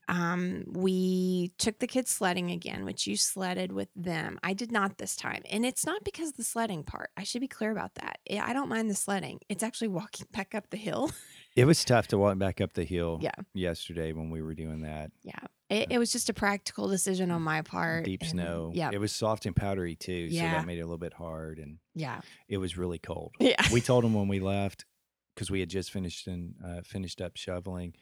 [0.07, 4.39] um, we took the kids sledding again, which you sledded with them.
[4.43, 7.09] I did not this time, and it's not because of the sledding part.
[7.17, 8.19] I should be clear about that.
[8.31, 9.39] I I don't mind the sledding.
[9.49, 11.11] It's actually walking back up the hill.
[11.55, 13.31] it was tough to walk back up the hill Yeah.
[13.53, 15.39] yesterday when we were doing that Yeah,
[15.69, 18.05] it, it was just a practical decision on my part.
[18.05, 20.85] deep and- snow Yeah, it was soft and powdery too so that made it a
[20.85, 23.55] little bit hard and yeah, it was really cold yeah.
[23.71, 24.85] we told them when we left
[25.33, 27.93] because we had just finished and uh, finished up shoveling,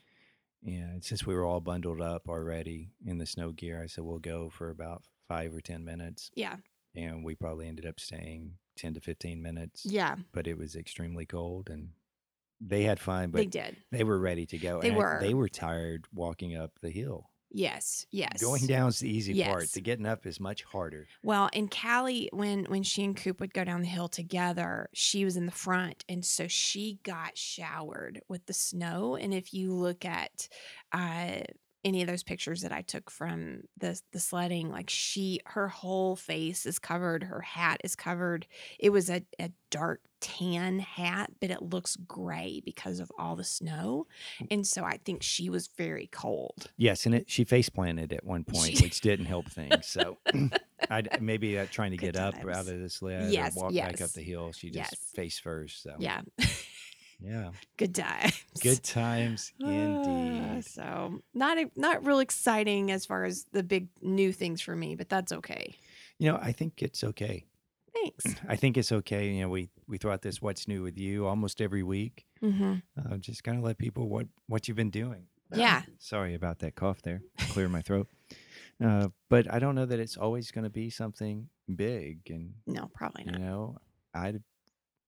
[0.64, 4.18] and since we were all bundled up already in the snow gear, I said we'll
[4.18, 6.56] go for about five or ten minutes, Yeah.
[6.94, 9.84] and we probably ended up staying ten to fifteen minutes.
[9.86, 10.16] Yeah.
[10.32, 11.90] but it was extremely cold, and
[12.60, 13.76] they had fun, but they did.
[13.90, 14.80] they were ready to go.
[14.80, 15.18] They and I- were.
[15.20, 17.30] they were tired walking up the hill.
[17.56, 18.04] Yes.
[18.10, 18.42] Yes.
[18.42, 19.70] Going down is the easy part.
[19.70, 21.06] The getting up is much harder.
[21.22, 25.24] Well, and Callie, when when she and Coop would go down the hill together, she
[25.24, 29.14] was in the front, and so she got showered with the snow.
[29.14, 30.48] And if you look at
[30.92, 31.42] uh,
[31.84, 36.16] any of those pictures that I took from the the sledding, like she, her whole
[36.16, 38.46] face is covered, her hat is covered.
[38.78, 43.44] It was a, a dark tan hat, but it looks gray because of all the
[43.44, 44.06] snow,
[44.50, 46.70] and so I think she was very cold.
[46.78, 49.86] Yes, and it, she face planted at one point, She- which didn't help things.
[49.86, 50.16] So
[50.90, 53.74] I maybe uh, trying to Good get up out of the sled Yes, or walk
[53.74, 54.52] back up the hill.
[54.52, 55.10] She just Yes.
[55.14, 55.82] face first.
[55.82, 56.20] So Yeah,
[57.20, 58.44] yeah, good times.
[58.60, 60.64] good times Ah, indeed.
[60.64, 65.08] so not not real exciting as far as the big new things for me, but
[65.08, 65.74] that's okay.
[66.18, 67.44] You know, I think it's okay.
[67.92, 68.36] Thanks.
[68.48, 69.30] I think it's okay.
[69.30, 72.26] You know, we we throw out this "What's new with you" almost every week.
[72.40, 75.26] hmm Uh, just kind of let people what what you've been doing.
[75.54, 75.82] Yeah.
[75.98, 77.22] Sorry about that cough there.
[77.50, 78.08] Clear my throat.
[78.84, 82.90] Uh, but I don't know that it's always going to be something big, and No,
[82.92, 83.38] probably not.
[83.38, 83.78] you know,
[84.12, 84.34] I,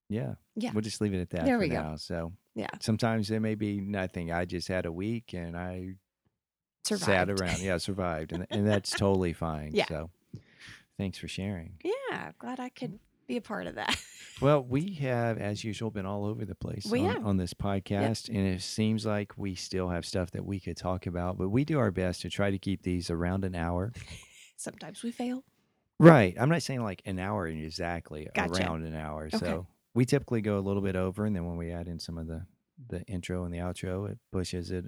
[0.09, 0.71] yeah, Yeah.
[0.73, 1.81] we'll just leave it at that There for we go.
[1.81, 1.95] now.
[1.97, 2.67] So Yeah.
[2.79, 4.31] sometimes there may be nothing.
[4.31, 5.95] I just had a week, and I
[6.85, 7.59] sat around.
[7.61, 9.71] Yeah, survived, and and that's totally fine.
[9.73, 9.85] Yeah.
[9.87, 10.09] So
[10.97, 11.73] thanks for sharing.
[11.83, 13.95] Yeah, glad I could be a part of that.
[14.39, 17.25] Well, we have, as usual, been all over the place We on, have.
[17.25, 21.07] on this podcast, and it seems like we still have stuff that we could talk
[21.07, 23.91] about, but we do our best to try to keep these around an hour.
[24.55, 25.43] Sometimes we fail.
[25.99, 26.35] Right.
[26.39, 28.61] I'm not saying like an hour exactly, Gotcha.
[28.63, 29.25] around an hour.
[29.25, 29.37] Okay.
[29.37, 29.67] So
[29.97, 32.27] we typically go a little bit over, and then when we add in some of
[32.27, 32.45] the
[32.89, 34.85] the intro and the outro, it pushes it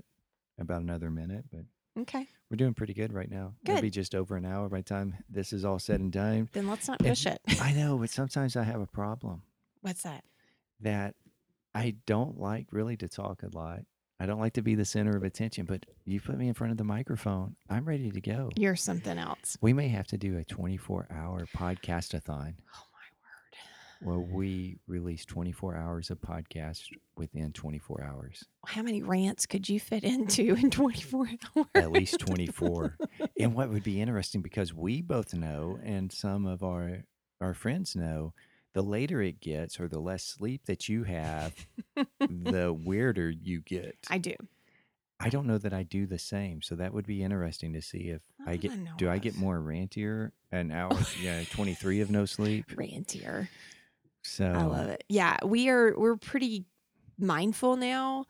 [0.60, 1.46] about another minute.
[1.52, 1.62] But
[2.02, 3.56] Okay, we're doing pretty good right now.
[3.66, 3.72] Good.
[3.74, 6.48] It'll be just over an hour by the time this is all said and done.
[6.54, 7.42] then let's not And push it.
[7.60, 9.42] I know, but sometimes I have a problem.
[9.82, 10.24] What's that?
[10.82, 11.16] that
[11.76, 13.80] I don't like really to talk a lot.
[14.20, 16.72] I don't like to be the center of attention, but you put me in front
[16.72, 18.50] of the microphone, I'm ready to go.
[18.56, 19.58] You're something else.
[19.62, 22.84] We may have to do a 24 hour podcast a thon Oh
[24.02, 26.84] where we release 24 hours of podcast
[27.18, 31.66] within 24 hours, How many rants could you fit into in 24 hours?
[31.76, 32.98] at least 24.
[33.40, 37.04] and what would be interesting because we both know, and some of our
[37.42, 38.34] our friends know,
[38.74, 41.54] the later it gets or the less sleep that you have,
[42.20, 43.96] the weirder you get.
[44.10, 44.36] I do.
[45.22, 46.62] I don't know that I do the same.
[46.62, 49.36] So that would be interesting to see if I get don't know do I get
[49.36, 52.68] more rantier an hour yeah, 23 of no sleep.
[52.70, 53.50] rantier.
[54.24, 55.04] So I love it.
[55.10, 56.66] Yeah, we are we're pretty
[57.18, 58.26] mindful now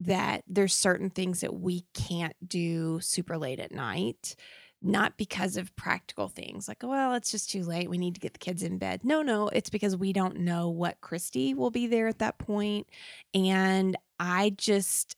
[0.00, 4.36] that there's certain things that we can't do super late at night.
[4.84, 7.88] Not because of practical things like, well, it's just too late.
[7.88, 9.04] We need to get the kids in bed.
[9.04, 12.88] No, no, it's because we don't know what Christi will be there at that point.
[13.32, 15.14] And I just,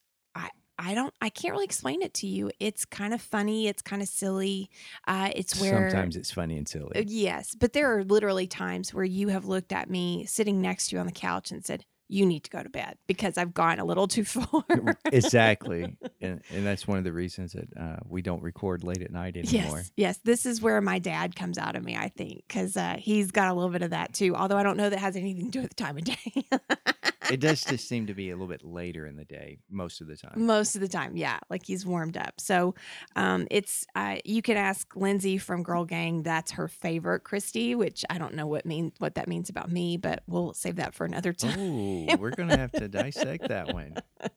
[0.78, 2.50] I, don't, I can't really explain it to you.
[2.58, 3.68] It's kind of funny.
[3.68, 4.70] It's kind of silly.
[5.06, 7.04] Uh, it's where sometimes it's funny and uh, silly.
[7.06, 10.96] Yes, but there are literally times where you have looked at me sitting next to
[10.96, 13.78] you on the couch and said, "You need to go to bed because I've gone
[13.78, 14.64] a little too far."
[15.12, 15.96] exactly.
[16.20, 19.36] And and that's one of the reasons that uh, we don't record late at night
[19.36, 19.78] anymore.
[19.78, 20.20] yes, yes.
[20.24, 23.48] This is where my dad comes out of me, I think, because uh, he's got
[23.48, 24.34] a little bit of that too.
[24.34, 26.46] Although I don't know that has anything to do with the time of day.
[27.30, 30.06] It does just seem to be a little bit later in the day most of
[30.06, 30.46] the time.
[30.46, 32.34] Most of the time, yeah, like he's warmed up.
[32.38, 32.74] So,
[33.16, 36.22] um, it's uh, you can ask Lindsay from Girl Gang.
[36.22, 39.96] That's her favorite Christi, which I don't know what mean what that means about me,
[39.96, 41.58] but we'll save that for another time.
[41.58, 43.96] Oh, we're gonna have to dissect that one.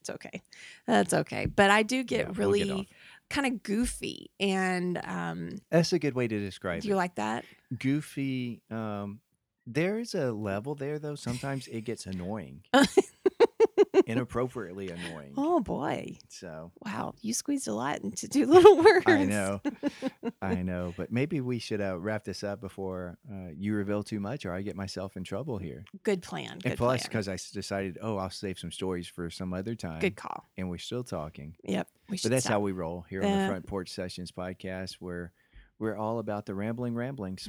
[0.00, 0.42] It's okay.
[0.86, 1.46] That's okay.
[1.46, 2.86] But I do get Yeah, we'll really get
[3.30, 4.30] kind of goofy.
[4.38, 7.44] And um, That's a good way to describe do you like that?
[7.76, 8.62] Goofy.
[8.70, 9.20] Um,
[9.66, 11.14] there is a level there though.
[11.14, 12.62] Sometimes it gets annoying,
[14.06, 15.34] inappropriately annoying.
[15.36, 16.16] Oh boy.
[16.28, 17.14] So Wow.
[17.22, 19.04] You squeezed a lot into two little words.
[19.06, 19.60] I know,
[20.42, 24.20] I know, but maybe we should uh, wrap this up before uh, you reveal too
[24.20, 25.84] much, or I get myself in trouble here.
[26.02, 26.58] Good plan.
[26.58, 29.74] Good and plus, because I s- decided, oh, I'll save some stories for some other
[29.74, 30.48] time, Good call.
[30.56, 31.54] and we're still talking.
[31.64, 31.88] Yep.
[32.10, 34.94] We should But that's how we roll here on the Uh, Front Porch Sessions podcast,
[35.00, 35.32] where
[35.78, 37.48] we're all about the rambling ramblings.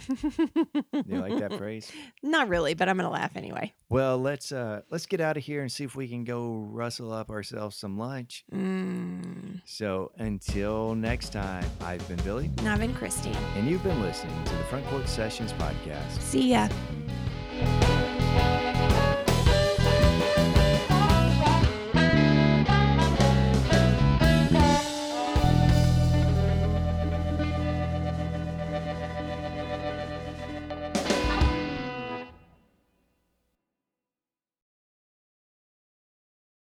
[1.06, 1.92] You like that phrase?
[2.24, 3.74] Not really, but I'm gonna laugh anyway.
[3.90, 7.14] Well, let's uh let's get out of here and see if we can go rustle
[7.14, 8.44] up ourselves some lunch.
[8.54, 9.62] Mm.
[9.66, 13.32] So until next time, I've been Billy, Now I've been Christi.
[13.56, 16.20] and you've been listening to the Front Porch Sessions podcast.
[16.22, 16.68] See ya.